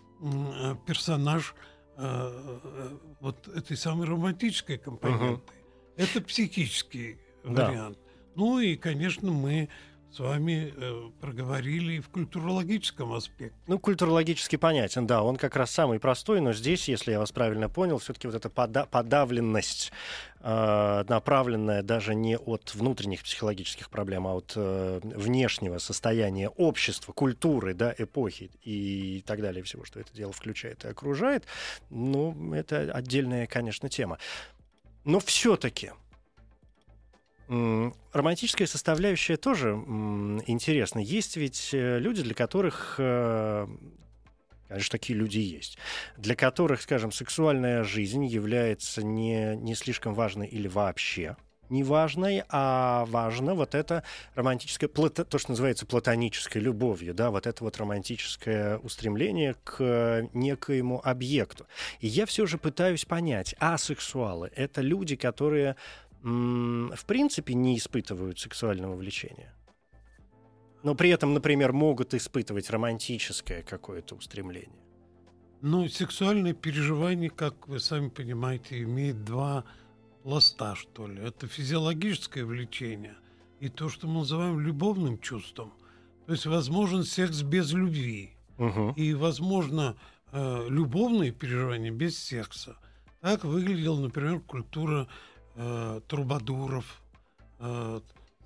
персонаж 0.86 1.56
э, 1.98 2.02
э, 2.04 2.98
вот 3.20 3.48
этой 3.48 3.78
самой 3.78 4.08
романтической 4.08 4.78
компоненты. 4.78 5.26
Угу. 5.34 5.42
Это 5.98 6.22
психический 6.22 7.18
да. 7.44 7.70
вариант. 7.70 7.98
Ну 8.36 8.60
и, 8.60 8.76
конечно, 8.76 9.32
мы 9.32 9.70
с 10.12 10.20
вами 10.20 10.74
э, 10.76 11.10
проговорили 11.22 12.00
в 12.00 12.10
культурологическом 12.10 13.14
аспекте. 13.14 13.56
Ну, 13.68 13.78
культурологически 13.78 14.56
понятен, 14.56 15.06
да, 15.06 15.22
он 15.22 15.38
как 15.38 15.56
раз 15.56 15.72
самый 15.72 16.00
простой, 16.00 16.42
но 16.42 16.54
здесь, 16.54 16.90
если 16.90 17.12
я 17.12 17.20
вас 17.20 17.32
правильно 17.32 17.70
понял, 17.70 18.00
все-таки 18.00 18.28
вот 18.28 18.36
эта 18.36 18.50
пода- 18.50 18.88
подавленность, 18.88 19.92
э, 20.42 21.06
направленная 21.08 21.84
даже 21.84 22.16
не 22.16 22.38
от 22.38 22.74
внутренних 22.74 23.24
психологических 23.24 23.90
проблем, 23.90 24.26
а 24.26 24.34
от 24.36 24.54
э, 24.56 25.00
внешнего 25.04 25.78
состояния 25.78 26.50
общества, 26.50 27.14
культуры, 27.14 27.74
да, 27.76 27.94
эпохи 27.98 28.50
и 28.64 29.24
так 29.28 29.42
далее, 29.42 29.64
всего, 29.64 29.86
что 29.86 30.00
это 30.00 30.12
дело 30.14 30.34
включает 30.34 30.86
и 30.86 30.88
окружает, 30.88 31.46
ну, 31.90 32.54
это 32.54 32.92
отдельная, 32.94 33.46
конечно, 33.46 33.90
тема. 33.90 34.18
Но 35.06 35.20
все-таки 35.20 35.92
Романтическая 37.50 38.68
составляющая 38.68 39.36
тоже 39.36 39.70
интересна. 39.70 41.00
Есть 41.00 41.36
ведь 41.36 41.72
э, 41.74 41.98
люди, 41.98 42.22
для 42.22 42.36
которых 42.36 42.96
э, 43.00 43.68
Конечно, 44.68 44.92
такие 44.92 45.18
люди 45.18 45.40
есть. 45.40 45.80
Для 46.16 46.36
которых, 46.36 46.84
скажем, 46.84 47.12
сексуальная 47.12 47.84
жизнь 47.84 48.24
является 48.24 49.04
не, 49.04 49.56
не 49.56 49.74
слишком 49.74 50.14
важной 50.14 50.46
или 50.46 50.68
вообще 50.68 51.38
не 51.70 51.84
важной, 51.84 52.44
а 52.50 53.06
важно 53.06 53.54
вот 53.54 53.76
это 53.76 54.04
романтическое, 54.36 54.90
то, 54.90 55.38
что 55.38 55.52
называется 55.52 55.86
платонической 55.86 56.62
любовью, 56.62 57.14
да, 57.14 57.30
вот 57.30 57.48
это 57.48 57.64
вот 57.64 57.78
романтическое 57.78 58.78
устремление 58.80 59.56
к 59.64 60.28
некоему 60.34 61.00
объекту. 61.04 61.68
И 62.00 62.08
я 62.08 62.26
все 62.26 62.46
же 62.46 62.58
пытаюсь 62.58 63.06
понять, 63.06 63.56
асексуалы— 63.60 64.52
это 64.56 64.82
люди, 64.82 65.16
которые 65.16 65.76
в 66.22 67.06
принципе 67.06 67.54
не 67.54 67.78
испытывают 67.78 68.40
сексуального 68.40 68.96
влечения. 68.96 69.54
Но 70.84 70.96
при 70.96 71.10
этом, 71.10 71.34
например, 71.34 71.74
могут 71.74 72.14
испытывать 72.14 72.70
романтическое 72.70 73.64
какое-то 73.64 74.16
устремление. 74.16 74.84
Ну, 75.62 75.88
сексуальное 75.90 76.54
переживание, 76.54 77.30
как 77.30 77.68
вы 77.68 77.80
сами 77.80 78.10
понимаете, 78.10 78.82
имеет 78.84 79.26
два 79.26 79.66
пласта, 80.24 80.76
что 80.76 81.08
ли. 81.08 81.22
Это 81.22 81.48
физиологическое 81.48 82.46
влечение 82.46 83.16
и 83.60 83.68
то, 83.68 83.90
что 83.90 84.08
мы 84.08 84.20
называем 84.20 84.60
любовным 84.60 85.20
чувством. 85.20 85.74
То 86.26 86.34
есть 86.34 86.46
возможен 86.46 87.04
секс 87.04 87.42
без 87.42 87.74
любви. 87.74 88.36
Угу. 88.58 88.94
И 88.96 89.14
возможно 89.14 89.98
э, 90.32 90.66
любовные 90.70 91.32
переживания 91.32 91.92
без 91.92 92.18
секса. 92.18 92.78
Так 93.20 93.44
выглядела, 93.44 94.00
например, 94.00 94.40
культура 94.40 95.08
э, 95.56 96.02
трубадуров, 96.08 97.02
э, 97.60 98.00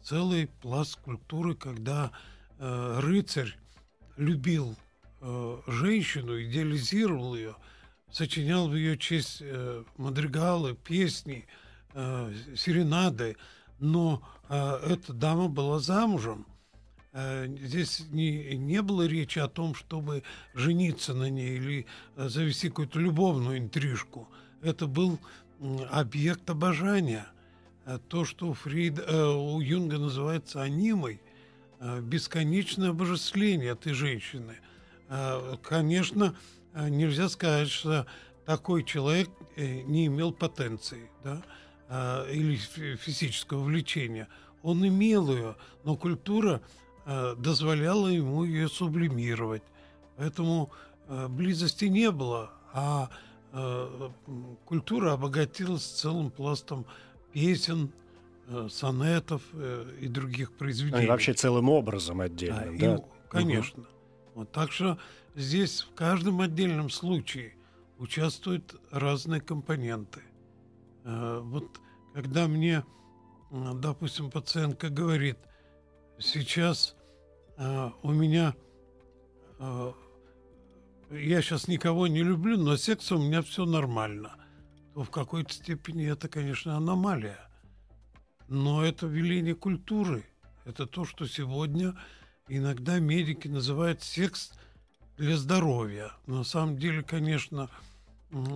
целый 0.04 0.48
пласт 0.62 0.98
культуры, 0.98 1.56
когда 1.56 2.12
э, 2.60 3.00
рыцарь 3.02 3.56
любил 4.18 4.76
э, 5.22 5.62
женщину, 5.68 6.42
идеализировал 6.42 7.36
ее, 7.36 7.56
сочинял 8.12 8.68
в 8.68 8.76
ее 8.76 8.98
честь 8.98 9.38
э, 9.42 9.84
мадригалы, 9.98 10.76
песни, 10.76 11.46
э, 11.94 12.34
серенады, 12.56 13.38
но 13.80 14.22
э, 14.50 14.80
эта 14.92 15.14
дама 15.14 15.48
была 15.48 15.80
замужем. 15.80 16.46
Э, 17.14 17.48
здесь 17.48 18.04
не, 18.10 18.56
не 18.56 18.82
было 18.82 19.06
речи 19.08 19.40
о 19.40 19.48
том, 19.48 19.76
чтобы 19.76 20.24
жениться 20.54 21.14
на 21.14 21.30
ней 21.30 21.58
или 21.58 21.86
э, 22.16 22.28
завести 22.28 22.70
какую-то 22.70 23.00
любовную 23.00 23.58
интрижку. 23.58 24.28
Это 24.62 24.88
был 24.88 25.20
объект 25.90 26.50
обожания. 26.50 27.28
Э, 27.86 28.00
то, 28.08 28.26
что 28.26 28.48
у, 28.48 28.56
э, 28.56 29.36
у 29.36 29.60
Юнга 29.60 29.98
называется 29.98 30.62
анимой, 30.62 31.22
э, 31.80 32.02
бесконечное 32.02 32.90
обожествление 32.90 33.72
этой 33.72 33.94
женщины. 33.94 34.58
Конечно, 35.62 36.34
нельзя 36.74 37.30
сказать, 37.30 37.70
что 37.70 38.08
такой 38.46 38.84
человек 38.84 39.30
не 39.58 40.08
имел 40.08 40.32
потенции 40.32 41.12
да, 41.24 42.26
или 42.32 42.56
физического 42.56 43.64
влечения. 43.64 44.28
Он 44.64 44.88
имел 44.88 45.32
ее, 45.32 45.56
но 45.84 45.98
культура 45.98 46.62
дозволяла 47.06 48.08
ему 48.08 48.44
ее 48.44 48.70
сублимировать. 48.70 49.62
Поэтому 50.18 50.72
близости 51.08 51.86
не 51.86 52.10
было, 52.10 52.50
а 52.72 53.12
Э, 53.12 53.33
культура 54.66 55.14
обогатилась 55.14 55.84
целым 55.84 56.32
пластом 56.32 56.86
песен, 57.32 57.92
э, 58.48 58.68
сонетов 58.70 59.44
э, 59.54 59.92
и 60.02 60.08
других 60.08 60.54
произведений. 60.54 61.02
Ну, 61.02 61.04
и 61.04 61.08
вообще 61.08 61.34
целым 61.34 61.70
образом 61.70 62.22
отдельно, 62.22 62.76
да? 62.80 62.96
И, 62.96 63.02
конечно. 63.30 63.84
Угу. 63.84 63.90
Вот, 64.36 64.52
так 64.52 64.72
что 64.72 64.98
здесь 65.36 65.82
в 65.82 65.94
каждом 65.94 66.42
отдельном 66.42 66.90
случае 66.90 67.56
участвуют 68.00 68.76
разные 68.90 69.40
компоненты. 69.40 70.22
Вот 71.04 71.80
когда 72.14 72.48
мне, 72.48 72.84
допустим, 73.52 74.32
пациентка 74.32 74.90
говорит, 74.90 75.38
сейчас 76.18 76.96
у 77.58 78.12
меня 78.12 78.56
я 81.16 81.42
сейчас 81.42 81.68
никого 81.68 82.08
не 82.08 82.24
люблю, 82.24 82.58
но 82.58 82.78
секс 82.78 83.12
у 83.12 83.18
меня 83.18 83.42
все 83.42 83.66
нормально, 83.66 84.36
то 84.94 85.04
в 85.04 85.10
какой-то 85.10 85.54
степени 85.54 86.06
это, 86.06 86.28
конечно, 86.28 86.78
аномалия. 86.78 87.40
Но 88.48 88.84
это 88.84 89.08
веление 89.08 89.56
культуры. 89.56 90.26
Это 90.66 90.86
то, 90.86 91.06
что 91.06 91.26
сегодня 91.28 91.96
иногда 92.48 93.00
медики 93.00 93.48
называют 93.48 94.02
секс 94.02 94.52
для 95.18 95.38
здоровья. 95.38 96.12
На 96.26 96.44
самом 96.44 96.78
деле, 96.78 97.04
конечно, 97.04 97.70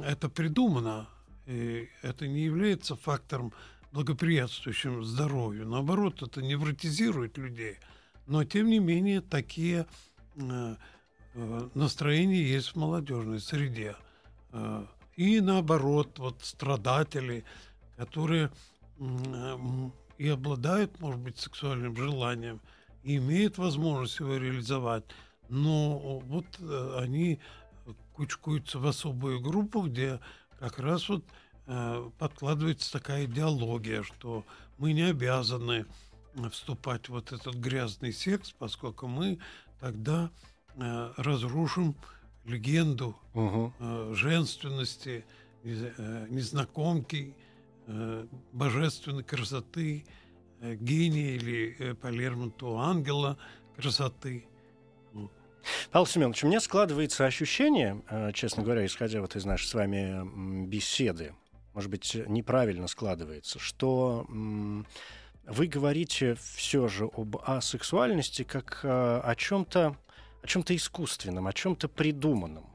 это 0.06 0.30
придумано. 0.30 1.08
И 1.46 1.90
это 2.02 2.28
не 2.28 2.42
является 2.44 2.96
фактором, 2.96 3.54
благоприятствующим 3.92 5.04
здоровью. 5.04 5.68
Наоборот, 5.68 6.22
это 6.22 6.42
невротизирует 6.42 7.38
людей. 7.38 7.78
Но, 8.26 8.44
тем 8.44 8.68
не 8.68 8.80
менее, 8.80 9.22
такие 9.22 9.88
э, 10.36 10.76
настроение 11.74 12.50
есть 12.50 12.70
в 12.70 12.76
молодежной 12.76 13.40
среде. 13.40 13.96
Э, 14.52 14.86
и 15.16 15.40
наоборот, 15.40 16.20
вот 16.20 16.44
страдатели, 16.44 17.44
которые 17.96 18.52
и 20.18 20.28
обладают, 20.28 21.00
может 21.00 21.20
быть, 21.22 21.38
сексуальным 21.38 21.96
желанием, 21.96 22.60
и 23.04 23.18
имеют 23.18 23.58
возможность 23.60 24.20
его 24.20 24.38
реализовать, 24.38 25.04
но 25.50 26.20
вот 26.20 26.46
э, 26.60 27.00
они 27.00 27.40
кучкуются 28.14 28.80
в 28.80 28.88
особую 28.88 29.40
группу, 29.40 29.82
где 29.82 30.20
как 30.60 30.80
раз 30.80 31.08
вот 31.10 31.24
подкладывается 32.18 32.94
такая 32.94 33.26
идеология, 33.26 34.02
что 34.02 34.46
мы 34.78 34.94
не 34.94 35.02
обязаны 35.02 35.86
вступать 36.50 37.08
в 37.08 37.10
вот 37.10 37.34
этот 37.34 37.56
грязный 37.56 38.14
секс, 38.14 38.52
поскольку 38.52 39.08
мы 39.08 39.38
тогда 39.82 40.32
Э, 40.80 41.12
разрушим 41.18 41.96
легенду 42.46 43.18
угу. 43.34 43.74
женственности, 44.14 45.26
э, 45.64 46.28
незнакомки, 46.30 47.36
божественной 48.52 49.24
красоты, 49.24 50.06
гения 50.62 51.36
или 51.36 51.94
по 51.94 52.08
Лермонтову 52.08 52.78
ангела 52.80 53.38
красоты. 53.76 54.46
Павел 55.92 56.06
Семенович, 56.06 56.44
у 56.44 56.48
меня 56.48 56.60
складывается 56.60 57.26
ощущение, 57.26 58.04
честно 58.34 58.64
говоря, 58.64 58.86
исходя 58.86 59.22
вот 59.22 59.36
из 59.36 59.46
нашей 59.46 59.66
с 59.68 59.74
вами 59.74 60.66
беседы, 60.68 61.34
может 61.74 61.90
быть, 61.90 62.16
неправильно 62.28 62.88
складывается, 62.88 63.58
что 63.58 64.26
вы 65.46 65.68
говорите 65.68 66.36
все 66.36 66.88
же 66.90 67.06
об 67.06 67.38
асексуальности 67.38 68.44
как 68.44 68.82
о 68.84 69.34
чем-то 69.38 69.98
о 70.42 70.48
чем-то 70.48 70.76
искусственном, 70.76 71.48
о 71.48 71.54
чем-то 71.54 71.88
придуманном. 71.88 72.66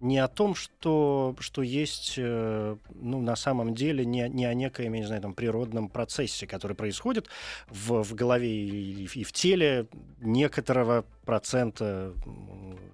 Не 0.00 0.18
о 0.18 0.26
том, 0.26 0.56
что, 0.56 1.36
что 1.38 1.62
есть 1.62 2.14
э, 2.16 2.76
ну, 2.92 3.20
на 3.20 3.36
самом 3.36 3.72
деле, 3.72 4.04
не, 4.04 4.28
не 4.28 4.46
о 4.46 4.54
некоем, 4.54 4.94
я 4.94 5.00
не 5.00 5.06
знаю, 5.06 5.22
там, 5.22 5.32
природном 5.32 5.88
процессе, 5.88 6.44
который 6.48 6.74
происходит 6.74 7.28
в, 7.68 8.02
в 8.02 8.14
голове 8.14 8.50
и, 8.50 9.04
и 9.04 9.22
в 9.22 9.32
теле 9.32 9.86
некоторого 10.20 11.04
процента 11.24 12.14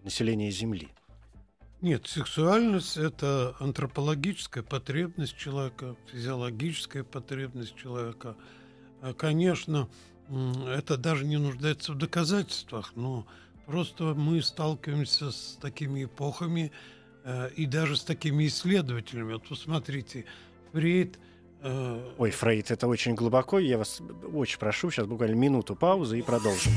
населения 0.05 0.51
Земли. 0.51 0.89
Нет, 1.81 2.09
сексуальность– 2.09 2.97
это 2.99 3.55
антропологическая 3.61 4.65
потребность 4.65 5.37
человека, 5.37 5.95
физиологическая 6.13 7.05
потребность 7.05 7.77
человека. 7.77 8.37
А, 9.01 9.15
конечно, 9.15 9.89
это 10.67 10.97
даже 10.97 11.25
не 11.25 11.39
нуждается 11.39 11.93
в 11.93 11.99
доказательствах, 11.99 12.93
но 12.97 13.27
просто 13.67 14.15
мы 14.15 14.43
сталкиваемся 14.43 15.31
с 15.31 15.59
такими 15.61 16.05
эпохами 16.05 16.73
э, 17.25 17.51
и 17.57 17.67
даже 17.67 17.97
с 17.97 18.03
такими 18.03 18.47
исследователями. 18.47 19.35
Вот 19.35 19.49
посмотрите, 19.49 20.25
Фрейд 20.73 21.19
э, 21.63 22.15
Ой, 22.19 22.31
Фрейд, 22.31 22.71
это 22.71 22.87
очень 22.87 23.15
глубоко. 23.15 23.59
Я 23.59 23.79
вас 23.79 24.01
очень 24.33 24.59
прошу, 24.59 24.91
сейчас 24.91 25.07
буквально 25.07 25.35
минуту 25.35 25.75
паузы 25.75 26.19
и 26.19 26.23
продолжим. 26.23 26.73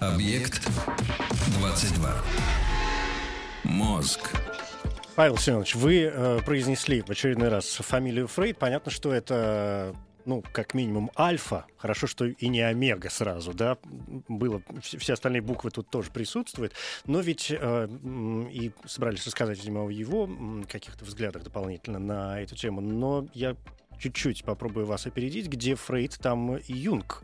Объект 0.00 0.66
22. 1.58 2.14
Мозг. 3.64 4.30
Павел 5.14 5.36
Семенович, 5.36 5.74
вы 5.74 6.04
э, 6.04 6.40
произнесли 6.42 7.02
в 7.02 7.10
очередной 7.10 7.50
раз 7.50 7.66
фамилию 7.66 8.26
Фрейд. 8.26 8.56
Понятно, 8.56 8.90
что 8.90 9.12
это 9.12 9.94
ну, 10.24 10.42
как 10.52 10.72
минимум, 10.72 11.10
альфа. 11.18 11.66
Хорошо, 11.76 12.06
что 12.06 12.24
и 12.24 12.48
не 12.48 12.62
омега 12.62 13.10
сразу, 13.10 13.52
да. 13.52 13.76
Было, 14.26 14.62
все 14.80 15.12
остальные 15.12 15.42
буквы 15.42 15.70
тут 15.70 15.90
тоже 15.90 16.10
присутствуют. 16.10 16.72
Но 17.04 17.20
ведь 17.20 17.50
э, 17.50 17.88
и 18.50 18.72
собрались 18.86 19.26
рассказать, 19.26 19.58
видимо, 19.58 19.84
о 19.84 19.90
его 19.90 20.30
каких-то 20.66 21.04
взглядах 21.04 21.42
дополнительно 21.42 21.98
на 21.98 22.40
эту 22.40 22.56
тему. 22.56 22.80
Но 22.80 23.28
я 23.34 23.54
чуть-чуть 24.00 24.42
попробую 24.44 24.86
вас 24.86 25.06
опередить, 25.06 25.46
где 25.48 25.74
Фрейд, 25.76 26.18
там 26.20 26.56
и 26.56 26.72
Юнг. 26.72 27.22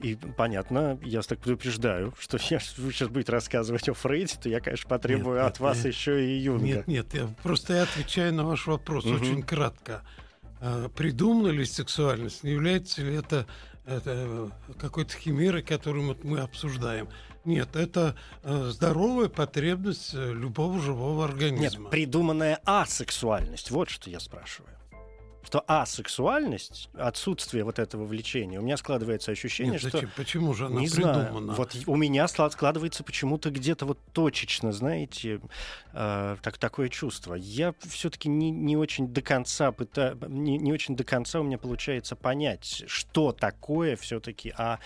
И 0.00 0.16
понятно, 0.36 0.98
я 1.02 1.18
вас 1.18 1.26
так 1.26 1.38
предупреждаю, 1.40 2.14
что 2.18 2.38
я, 2.50 2.58
вы 2.76 2.92
сейчас 2.92 3.08
будете 3.08 3.32
рассказывать 3.32 3.88
о 3.88 3.94
Фрейде, 3.94 4.34
то 4.40 4.48
я, 4.48 4.60
конечно, 4.60 4.88
потребую 4.88 5.36
Нет, 5.38 5.46
от 5.46 5.54
нет, 5.54 5.60
вас 5.60 5.76
нет. 5.78 5.86
еще 5.86 6.24
и 6.24 6.38
Юнга. 6.38 6.64
Нет, 6.64 6.86
нет, 6.86 7.14
я 7.14 7.26
просто 7.42 7.74
я 7.74 7.82
отвечаю 7.82 8.32
на 8.34 8.44
ваш 8.44 8.66
вопрос 8.66 9.04
Мгм. 9.04 9.14
очень 9.20 9.42
кратко. 9.42 10.02
А, 10.60 10.88
Придумана 10.90 11.48
ли 11.48 11.64
сексуальность? 11.64 12.42
Не 12.44 12.52
является 12.52 13.02
ли 13.02 13.14
это, 13.14 13.46
это 13.86 14.50
какой-то 14.78 15.16
химерой, 15.16 15.62
которую 15.62 16.16
мы 16.22 16.40
обсуждаем? 16.40 17.08
Нет, 17.44 17.76
это 17.76 18.14
э, 18.42 18.64
здоровая 18.72 19.28
потребность 19.28 20.12
э, 20.12 20.32
любого 20.34 20.78
живого 20.80 21.22
Нет, 21.26 21.30
организма. 21.34 21.88
придуманная 21.88 22.60
асексуальность. 22.64 23.70
Вот 23.70 23.88
что 23.88 24.10
я 24.10 24.20
спрашиваю. 24.20 24.74
Что 25.48 25.64
асексуальность, 25.66 26.90
отсутствие 26.92 27.64
вот 27.64 27.78
этого 27.78 28.04
влечения, 28.04 28.58
у 28.60 28.62
меня 28.62 28.76
складывается 28.76 29.30
ощущение, 29.32 29.72
Нет, 29.72 29.80
что... 29.80 29.90
зачем? 29.92 30.10
Почему 30.14 30.52
же 30.52 30.66
она 30.66 30.78
не 30.78 30.88
придумана? 30.90 31.54
знаю. 31.54 31.54
Вот 31.56 31.74
у 31.86 31.96
меня 31.96 32.26
склад- 32.26 32.52
складывается 32.52 33.02
почему-то 33.02 33.48
где-то 33.50 33.86
вот 33.86 33.98
точечно, 34.12 34.72
знаете, 34.72 35.40
э, 35.98 36.36
так, 36.42 36.58
такое 36.58 36.88
чувство. 36.88 37.34
Я 37.34 37.74
все-таки 37.80 38.28
не, 38.28 38.50
не 38.50 38.76
очень 38.76 39.08
до 39.08 39.20
конца 39.20 39.72
пыта... 39.72 40.16
не, 40.28 40.56
не 40.56 40.72
очень 40.72 40.96
до 40.96 41.04
конца 41.04 41.40
у 41.40 41.42
меня 41.42 41.58
получается 41.58 42.14
понять, 42.14 42.84
что 42.86 43.32
такое 43.32 43.96
все-таки 43.96 44.54
а, 44.56 44.78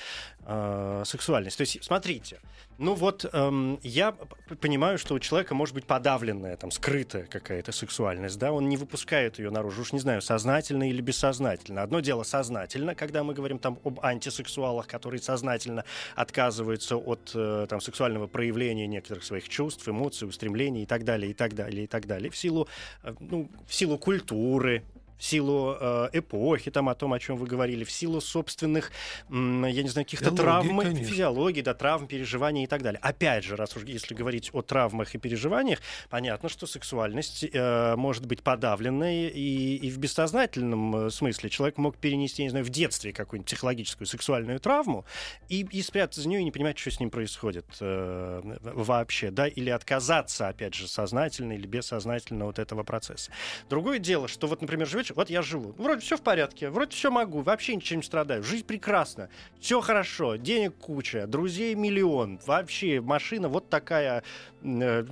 э, 0.44 1.02
сексуальность. 1.04 1.58
То 1.58 1.62
есть, 1.62 1.84
смотрите, 1.84 2.40
ну 2.78 2.94
вот 2.94 3.28
эм, 3.32 3.78
я 3.82 4.12
понимаю, 4.60 4.98
что 4.98 5.14
у 5.14 5.18
человека 5.20 5.54
может 5.54 5.74
быть 5.74 5.84
подавленная, 5.84 6.56
там, 6.56 6.70
скрытая 6.70 7.26
какая-то 7.26 7.70
сексуальность, 7.70 8.38
да, 8.38 8.52
он 8.52 8.68
не 8.68 8.76
выпускает 8.76 9.38
ее 9.38 9.50
наружу, 9.50 9.82
уж 9.82 9.92
не 9.92 10.00
знаю, 10.00 10.22
сознательно 10.22 10.88
или 10.88 11.00
бессознательно. 11.00 11.82
Одно 11.82 12.00
дело 12.00 12.22
сознательно, 12.22 12.94
когда 12.94 13.22
мы 13.22 13.34
говорим 13.34 13.58
там 13.58 13.78
об 13.84 14.00
антисексуалах, 14.00 14.86
которые 14.86 15.20
сознательно 15.20 15.84
отказываются 16.16 16.96
от 16.96 17.30
э, 17.34 17.66
там, 17.68 17.80
сексуального 17.80 18.26
проявления 18.26 18.86
некоторых 18.86 19.24
своих 19.24 19.48
чувств, 19.48 19.86
эмоций, 19.88 20.26
устремлений 20.26 20.82
и 20.82 20.86
так 20.86 21.01
далее, 21.04 21.30
и 21.30 21.34
так 21.34 21.54
далее, 21.54 21.84
и 21.84 21.86
так 21.86 22.06
далее, 22.06 22.30
в 22.30 22.36
силу, 22.36 22.68
э, 23.02 23.14
ну, 23.20 23.50
в 23.66 23.74
силу 23.74 23.98
культуры, 23.98 24.82
в 25.18 25.24
силу 25.24 25.76
э, 25.78 26.08
эпохи, 26.12 26.70
там, 26.70 26.88
о 26.88 26.94
том, 26.94 27.12
о 27.12 27.18
чем 27.18 27.36
вы 27.36 27.46
говорили, 27.46 27.84
в 27.84 27.90
силу 27.90 28.20
собственных, 28.20 28.90
я 29.30 29.36
не 29.36 29.88
знаю, 29.88 30.04
каких-то 30.04 30.30
травм, 30.30 30.78
конечно. 30.78 31.04
физиологии, 31.04 31.62
да, 31.62 31.74
травм, 31.74 32.06
переживаний 32.06 32.64
и 32.64 32.66
так 32.66 32.82
далее. 32.82 32.98
Опять 33.02 33.44
же, 33.44 33.56
раз 33.56 33.76
уж 33.76 33.84
если 33.84 34.14
говорить 34.14 34.50
о 34.52 34.62
травмах 34.62 35.14
и 35.14 35.18
переживаниях, 35.18 35.80
понятно, 36.10 36.48
что 36.48 36.66
сексуальность 36.66 37.44
э, 37.52 37.96
может 37.96 38.26
быть 38.26 38.42
подавленной 38.42 39.28
и, 39.28 39.76
и 39.76 39.90
в 39.90 39.98
бессознательном 39.98 41.06
э, 41.06 41.10
смысле. 41.10 41.50
Человек 41.50 41.78
мог 41.78 41.96
перенести, 41.96 42.42
не 42.42 42.50
знаю, 42.50 42.64
в 42.64 42.70
детстве 42.70 43.12
какую-нибудь 43.12 43.46
психологическую 43.46 44.06
сексуальную 44.06 44.60
травму 44.60 45.04
и, 45.48 45.66
и 45.70 45.82
спрятаться 45.82 46.22
за 46.22 46.28
нее 46.28 46.40
и 46.40 46.44
не 46.44 46.50
понимать, 46.50 46.78
что 46.78 46.90
с 46.90 47.00
ним 47.00 47.10
происходит 47.10 47.66
э, 47.80 48.40
вообще, 48.62 49.30
да, 49.30 49.46
или 49.46 49.70
отказаться, 49.70 50.48
опять 50.48 50.74
же, 50.74 50.88
сознательно 50.88 51.52
или 51.52 51.66
бессознательно 51.66 52.48
от 52.48 52.58
этого 52.58 52.82
процесса. 52.82 53.30
Другое 53.68 53.98
дело, 53.98 54.28
что 54.28 54.46
вот, 54.46 54.60
например, 54.60 54.88
живешь, 55.02 55.16
вот 55.16 55.30
я 55.30 55.42
живу, 55.42 55.74
вроде 55.78 56.00
все 56.00 56.16
в 56.16 56.22
порядке, 56.22 56.70
вроде 56.70 56.96
все 56.96 57.10
могу, 57.10 57.40
вообще 57.42 57.76
ничем 57.76 57.98
не 57.98 58.02
страдаю, 58.02 58.42
жизнь 58.42 58.64
прекрасна, 58.64 59.28
все 59.60 59.80
хорошо, 59.80 60.36
денег 60.36 60.74
куча, 60.76 61.26
друзей 61.26 61.74
миллион, 61.74 62.40
вообще 62.46 63.00
машина 63.00 63.48
вот 63.48 63.68
такая 63.68 64.22
э, 64.62 65.04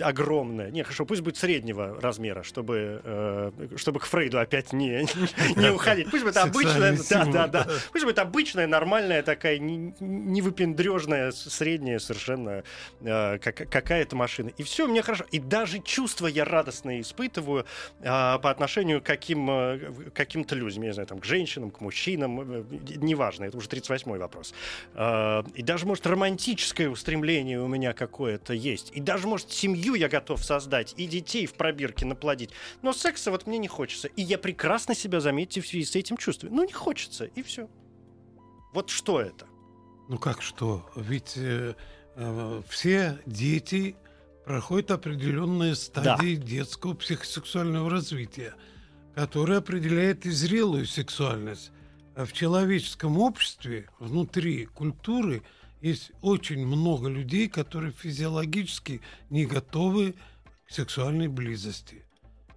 огромная. 0.00 0.70
Не, 0.70 0.82
хорошо, 0.82 1.04
пусть 1.04 1.22
будет 1.22 1.36
среднего 1.36 2.00
размера, 2.00 2.42
чтобы, 2.42 3.00
э, 3.04 3.50
чтобы 3.76 4.00
к 4.00 4.04
Фрейду 4.06 4.38
опять 4.38 4.72
не, 4.72 5.06
не 5.56 5.70
уходить. 5.70 6.10
Пусть 6.10 6.24
будет 6.24 6.36
обычная, 6.36 6.98
да, 7.10 7.24
да, 7.24 7.46
да. 7.46 7.66
Пусть 7.92 8.04
будет 8.04 8.18
обычная, 8.18 8.66
нормальная 8.66 9.22
такая, 9.22 9.58
не, 9.58 9.94
не 10.00 10.42
выпендрежная, 10.42 11.32
средняя 11.32 11.98
совершенно 11.98 12.62
э, 13.00 13.38
как- 13.38 13.68
какая-то 13.68 14.16
машина. 14.16 14.50
И 14.56 14.62
все, 14.62 14.86
мне 14.86 15.02
хорошо. 15.02 15.24
И 15.30 15.38
даже 15.38 15.78
чувства 15.80 16.26
я 16.26 16.44
радостные 16.44 17.00
испытываю 17.00 17.66
а, 18.02 18.38
по 18.38 18.50
отношению 18.50 19.00
к 19.00 19.04
каким, 19.04 19.50
э, 19.50 20.10
каким-то 20.14 20.54
людям, 20.54 20.82
я 20.82 20.88
не 20.88 20.94
знаю, 20.94 21.06
там, 21.06 21.18
к 21.18 21.24
женщинам, 21.24 21.70
к 21.70 21.80
мужчинам, 21.80 22.40
э, 22.40 22.64
неважно, 22.96 23.44
это 23.44 23.56
уже 23.56 23.68
38-й 23.68 24.18
вопрос. 24.18 24.54
А, 24.94 25.44
и 25.54 25.62
даже, 25.62 25.86
может, 25.86 26.06
романтическое 26.06 26.88
устремление 26.88 27.60
у 27.60 27.68
меня 27.68 27.92
какое-то 27.92 28.52
есть. 28.52 28.92
И 28.98 29.00
даже, 29.00 29.28
может, 29.28 29.52
семью 29.52 29.94
я 29.94 30.08
готов 30.08 30.44
создать, 30.44 30.92
и 30.96 31.06
детей 31.06 31.46
в 31.46 31.54
пробирке 31.54 32.04
наплодить. 32.04 32.50
Но 32.82 32.92
секса 32.92 33.30
вот 33.30 33.46
мне 33.46 33.56
не 33.56 33.68
хочется. 33.68 34.08
И 34.08 34.22
я 34.22 34.38
прекрасно 34.38 34.92
себя, 34.92 35.20
заметьте, 35.20 35.60
в 35.60 35.68
связи 35.68 35.84
с 35.84 35.94
этим 35.94 36.16
чувствую. 36.16 36.52
Ну, 36.52 36.64
не 36.64 36.72
хочется, 36.72 37.26
и 37.26 37.44
все. 37.44 37.70
Вот 38.74 38.90
что 38.90 39.20
это? 39.20 39.46
Ну 40.08 40.18
как 40.18 40.42
что? 40.42 40.90
Ведь 40.96 41.34
э, 41.36 41.76
э, 42.16 42.62
все 42.68 43.20
дети 43.24 43.94
проходят 44.44 44.90
определенные 44.90 45.76
стадии 45.76 46.34
детского 46.34 46.94
психосексуального 46.94 47.88
развития, 47.88 48.54
которые 49.14 49.58
определяют 49.58 50.26
и 50.26 50.30
зрелую 50.30 50.86
сексуальность. 50.86 51.70
А 52.16 52.24
в 52.24 52.32
человеческом 52.32 53.16
обществе, 53.20 53.88
внутри 54.00 54.66
культуры, 54.66 55.44
есть 55.80 56.10
очень 56.22 56.66
много 56.66 57.08
людей, 57.08 57.48
которые 57.48 57.92
физиологически 57.92 59.00
не 59.30 59.46
готовы 59.46 60.14
к 60.66 60.70
сексуальной 60.72 61.28
близости. 61.28 62.04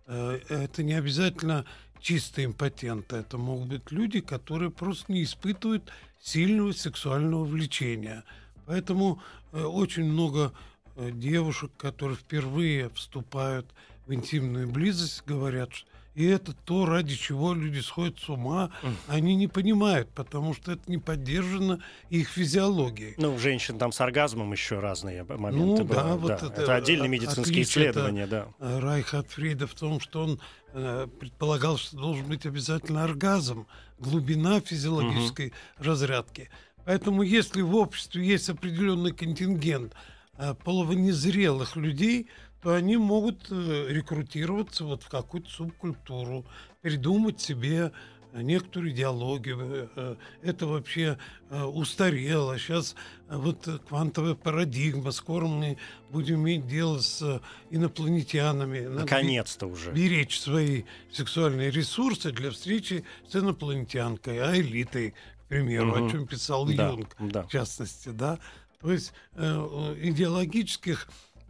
Э, 0.08 0.40
Это 0.50 0.84
не 0.84 0.94
обязательно 0.94 1.66
чистые 2.00 2.46
импотенты. 2.46 3.18
Это 3.18 3.38
могут 3.38 3.68
быть 3.68 3.92
люди, 3.92 4.22
которые 4.22 4.72
просто 4.72 5.12
не 5.12 5.24
испытывают 5.24 5.92
сильного 6.20 6.72
сексуального 6.72 7.46
влечения. 7.46 8.24
Поэтому 8.66 9.22
э, 9.52 9.62
очень 9.64 10.06
много 10.06 10.54
э, 10.96 11.12
девушек, 11.12 11.72
которые 11.78 12.18
впервые 12.18 12.90
вступают 12.90 13.68
в 14.08 14.14
интимную 14.14 14.68
близость, 14.70 15.24
говорят, 15.26 15.74
ш- 15.74 15.86
и 16.14 16.26
это 16.26 16.53
то, 16.53 16.86
ради 16.86 17.16
чего 17.16 17.53
люди 17.53 17.80
сходят 17.80 18.20
с 18.20 18.30
ума, 18.30 18.72
они 19.07 19.36
не 19.36 19.47
понимают, 19.47 20.09
потому 20.09 20.53
что 20.53 20.74
это 20.74 20.82
не 20.88 20.97
поддержано 20.97 21.82
их 22.09 22.28
физиологией. 22.30 23.16
Ну, 23.18 23.36
у 23.36 23.39
женщин 23.39 23.78
там 23.78 23.91
с 23.91 24.01
оргазмом 24.01 24.51
еще 24.51 24.80
разные 24.80 25.24
моменты 25.24 25.57
Ну, 25.57 25.78
да, 25.78 25.84
бывают. 25.84 26.22
вот 26.22 26.28
да. 26.28 26.36
это, 26.36 26.62
это, 26.62 26.76
отдельные 26.76 27.07
медицинские 27.07 27.64
исследования, 27.64 28.28
да. 28.28 28.47
Райха 28.59 29.24
Фрида 29.24 29.68
в 29.68 29.74
том, 29.74 30.01
что 30.01 30.24
он 30.24 30.41
э, 30.74 31.07
предполагал, 31.20 31.78
что 31.78 31.95
должен 31.95 32.28
быть 32.28 32.45
обязательно 32.45 33.03
оргазм, 33.03 33.68
глубина 33.99 34.59
физиологической 34.59 35.53
разрядки. 35.78 36.49
Поэтому 36.86 37.22
если 37.22 37.62
в 37.62 37.76
обществе 37.76 38.26
есть 38.26 38.49
определенный 38.49 39.14
контингент 39.14 39.93
э, 40.38 40.55
половонезрелых 40.66 41.76
людей, 41.76 42.28
то 42.62 42.74
они 42.76 42.97
могут 42.97 43.47
э, 43.51 43.88
рекрутироваться 43.89 44.86
вот 44.86 45.03
в 45.03 45.09
какую-то 45.09 45.49
субкультуру, 45.49 46.45
придумать 46.82 47.41
себе 47.41 47.91
э, 48.34 48.41
некоторую 48.41 48.91
идеологию. 48.91 49.89
э, 49.95 50.16
Это 50.43 50.68
вообще 50.68 51.18
устарело. 51.49 52.57
Сейчас 52.59 52.95
вот 53.28 53.68
квантовая 53.88 54.36
парадигма. 54.36 55.12
Скоро 55.12 55.47
мы 55.47 55.78
будем 56.12 56.41
иметь 56.43 56.68
дело 56.68 56.99
с 56.99 57.41
инопланетянами. 57.72 58.82
Наконец-то 58.88 59.66
уже. 59.68 59.91
беречь 59.91 60.39
свои 60.39 60.84
сексуальные 61.12 61.72
ресурсы 61.72 62.32
для 62.32 62.51
встречи 62.51 63.03
с 63.28 63.36
инопланетянкой, 63.36 64.39
а 64.39 64.55
элитой, 64.55 65.12
к 65.12 65.47
примеру, 65.49 65.88
Мгм. 65.95 66.05
о 66.07 66.12
чем 66.12 66.28
писал 66.28 66.66
Да, 66.68 66.89
Юнг, 66.89 67.16
да. 67.20 67.43
в 67.43 67.47
частности, 67.51 68.09
да. 68.09 68.38
То 68.80 68.91
есть 68.91 69.14
э, 69.36 69.95
идеологических 70.01 71.07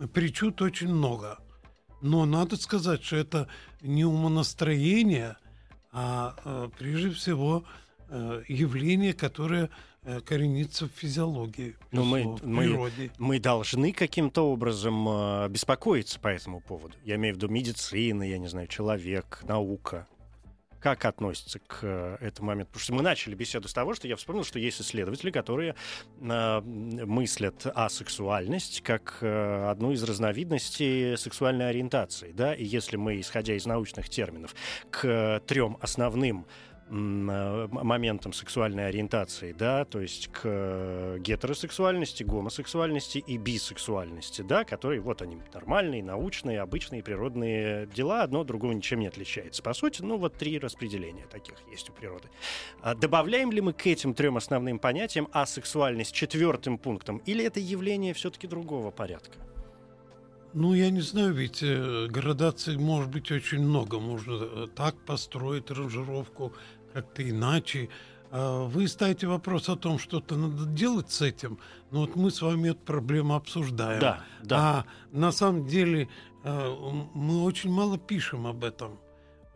причуд 0.07 0.61
очень 0.61 0.89
много. 0.89 1.37
Но 2.01 2.25
надо 2.25 2.57
сказать, 2.57 3.03
что 3.03 3.17
это 3.17 3.47
не 3.81 4.05
умонастроение, 4.05 5.37
а 5.91 6.35
э, 6.43 6.69
прежде 6.77 7.11
всего 7.11 7.63
э, 8.09 8.43
явление, 8.47 9.13
которое 9.13 9.69
э, 10.03 10.19
коренится 10.21 10.87
в 10.87 10.91
физиологии, 10.91 11.75
Но 11.91 12.03
мы, 12.03 12.23
в 12.23 12.43
мы, 12.45 12.63
природе. 12.63 13.11
мы 13.19 13.39
должны 13.39 13.91
каким-то 13.91 14.51
образом 14.51 15.05
беспокоиться 15.51 16.19
по 16.19 16.29
этому 16.29 16.61
поводу. 16.61 16.95
Я 17.03 17.15
имею 17.15 17.35
в 17.35 17.37
виду 17.37 17.49
медицина, 17.49 18.23
я 18.23 18.39
не 18.39 18.47
знаю, 18.47 18.67
человек, 18.67 19.43
наука. 19.47 20.07
Как 20.81 21.05
относится 21.05 21.59
к 21.59 21.79
э, 21.83 22.17
этому 22.21 22.47
моменту? 22.47 22.71
Потому 22.73 22.83
что 22.83 22.93
мы 22.93 23.03
начали 23.03 23.35
беседу 23.35 23.67
с 23.67 23.73
того, 23.73 23.93
что 23.93 24.07
я 24.07 24.15
вспомнил, 24.15 24.43
что 24.43 24.57
есть 24.57 24.81
исследователи, 24.81 25.29
которые 25.29 25.75
э, 26.19 26.61
мыслят 26.61 27.67
асексуальность 27.67 28.81
как 28.81 29.19
э, 29.21 29.69
одну 29.69 29.91
из 29.91 30.03
разновидностей 30.03 31.17
сексуальной 31.17 31.69
ориентации. 31.69 32.31
Да? 32.31 32.55
И 32.55 32.65
если 32.65 32.97
мы, 32.97 33.19
исходя 33.19 33.53
из 33.53 33.67
научных 33.67 34.09
терминов, 34.09 34.55
к 34.89 35.41
трем 35.45 35.77
основным 35.81 36.47
моментам 36.91 38.33
сексуальной 38.33 38.87
ориентации, 38.87 39.53
да, 39.53 39.85
то 39.85 40.01
есть 40.01 40.27
к 40.27 40.41
э, 40.43 41.17
гетеросексуальности, 41.19 42.23
гомосексуальности 42.23 43.19
и 43.19 43.37
бисексуальности, 43.37 44.41
да, 44.41 44.65
которые 44.65 44.99
вот 44.99 45.21
они 45.21 45.37
нормальные, 45.53 46.03
научные, 46.03 46.59
обычные, 46.59 47.01
природные 47.01 47.87
дела, 47.87 48.23
одно 48.23 48.43
другого 48.43 48.73
ничем 48.73 48.99
не 48.99 49.07
отличается. 49.07 49.63
По 49.63 49.73
сути, 49.73 50.01
ну 50.01 50.17
вот 50.17 50.35
три 50.35 50.59
распределения 50.59 51.25
таких 51.31 51.55
есть 51.71 51.89
у 51.89 51.93
природы. 51.93 52.27
А 52.81 52.93
добавляем 52.93 53.51
ли 53.51 53.61
мы 53.61 53.71
к 53.71 53.87
этим 53.87 54.13
трем 54.13 54.35
основным 54.35 54.77
понятиям 54.77 55.29
асексуальность 55.31 56.13
четвертым 56.13 56.77
пунктом, 56.77 57.19
или 57.25 57.45
это 57.45 57.61
явление 57.61 58.13
все-таки 58.13 58.47
другого 58.47 58.91
порядка? 58.91 59.37
Ну, 60.53 60.73
я 60.73 60.89
не 60.89 60.99
знаю, 60.99 61.33
ведь 61.33 61.63
э, 61.63 62.07
градаций 62.09 62.77
может 62.77 63.09
быть 63.09 63.31
очень 63.31 63.59
много. 63.61 63.99
Можно 63.99 64.33
э, 64.33 64.67
так 64.75 64.95
построить 65.05 65.71
ранжировку, 65.71 66.53
как-то 66.93 67.27
иначе. 67.29 67.89
А 68.33 68.65
Вы 68.65 68.87
ставите 68.87 69.27
вопрос 69.27 69.67
о 69.69 69.75
том, 69.75 69.99
что-то 69.99 70.35
надо 70.35 70.65
делать 70.65 71.11
с 71.11 71.21
этим, 71.21 71.59
но 71.91 72.01
вот 72.01 72.15
мы 72.15 72.31
с 72.31 72.41
вами 72.41 72.69
эту 72.69 72.79
проблему 72.79 73.35
обсуждаем. 73.35 73.99
Да, 73.99 74.23
да. 74.43 74.57
А 74.57 74.85
на 75.11 75.31
самом 75.33 75.65
деле 75.67 76.07
э, 76.43 76.75
мы 77.13 77.43
очень 77.43 77.71
мало 77.71 77.97
пишем 77.97 78.47
об 78.47 78.63
этом. 78.63 78.99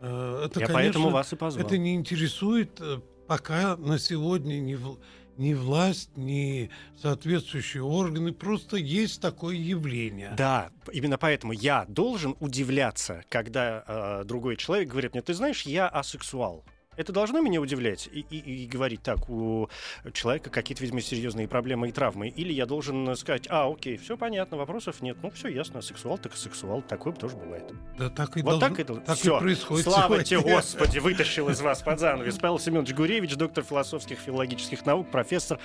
Э, 0.00 0.42
Это, 0.44 0.60
Я 0.60 0.66
конечно, 0.66 0.74
поэтому 0.74 1.10
вас 1.10 1.32
и 1.32 1.36
позвал. 1.36 1.64
это 1.66 1.78
не 1.78 1.94
интересует 1.94 2.78
э, 2.80 3.00
пока 3.26 3.76
на 3.78 3.98
сегодня 3.98 4.58
ни, 4.60 4.74
в- 4.74 4.98
ни 5.38 5.54
власть, 5.54 6.10
ни 6.16 6.68
соответствующие 7.00 7.82
органы. 7.82 8.32
Просто 8.32 8.76
есть 8.76 9.22
такое 9.22 9.54
явление. 9.56 10.34
Да, 10.36 10.68
именно 10.92 11.16
поэтому 11.16 11.52
я 11.54 11.86
должен 11.88 12.36
удивляться, 12.40 13.22
когда 13.30 13.84
э, 13.86 14.24
другой 14.24 14.56
человек 14.56 14.90
говорит 14.90 15.14
мне, 15.14 15.22
ты 15.22 15.32
знаешь, 15.32 15.62
я 15.62 15.88
асексуал. 15.88 16.62
Это 16.96 17.12
должно 17.12 17.40
меня 17.40 17.60
удивлять 17.60 18.08
и, 18.10 18.20
и- 18.30 18.64
и 18.64 18.66
говорить 18.66 19.02
так, 19.02 19.28
у 19.28 19.68
человека 20.12 20.50
какие-то, 20.50 20.82
видимо, 20.82 21.00
серьезные 21.00 21.46
проблемы 21.46 21.88
и 21.88 21.92
травмы. 21.92 22.28
Или 22.28 22.52
я 22.52 22.64
должен 22.66 23.14
сказать, 23.16 23.46
а, 23.50 23.70
окей, 23.70 23.96
все 23.98 24.16
понятно, 24.16 24.56
вопросов 24.56 25.02
нет. 25.02 25.18
Ну, 25.22 25.30
все 25.30 25.48
ясно, 25.48 25.82
сексуал 25.82 26.18
так 26.18 26.36
сексуал, 26.36 26.82
такое 26.82 27.12
тоже 27.12 27.36
бывает. 27.36 27.70
Да 27.98 28.08
так 28.08 28.36
и, 28.36 28.42
Вот 28.42 28.58
должно- 28.58 28.68
так 28.68 28.80
это 28.80 28.94
так 28.96 29.18
Всё. 29.18 29.36
и 29.36 29.40
происходит 29.40 29.84
Слава 29.84 30.16
тебе, 30.24 30.38
сегодня. 30.38 30.54
Господи, 30.56 30.98
вытащил 30.98 31.48
из 31.50 31.60
вас 31.60 31.82
под 31.82 32.00
занавес. 32.00 32.38
Павел 32.38 32.58
Семенович 32.58 32.94
Гуревич, 32.94 33.36
доктор 33.36 33.62
философских 33.64 34.18
филологических 34.18 34.84
наук, 34.86 35.10
профессор. 35.10 35.58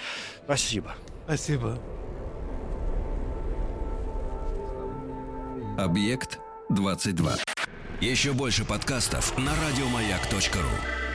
Спасибо. 0.44 0.96
Спасибо. 1.26 1.80
Объект 5.78 6.40
22. 6.70 7.34
Еще 8.02 8.34
больше 8.34 8.66
подкастов 8.66 9.38
на 9.38 9.52
радиомаяк.ру. 9.56 11.11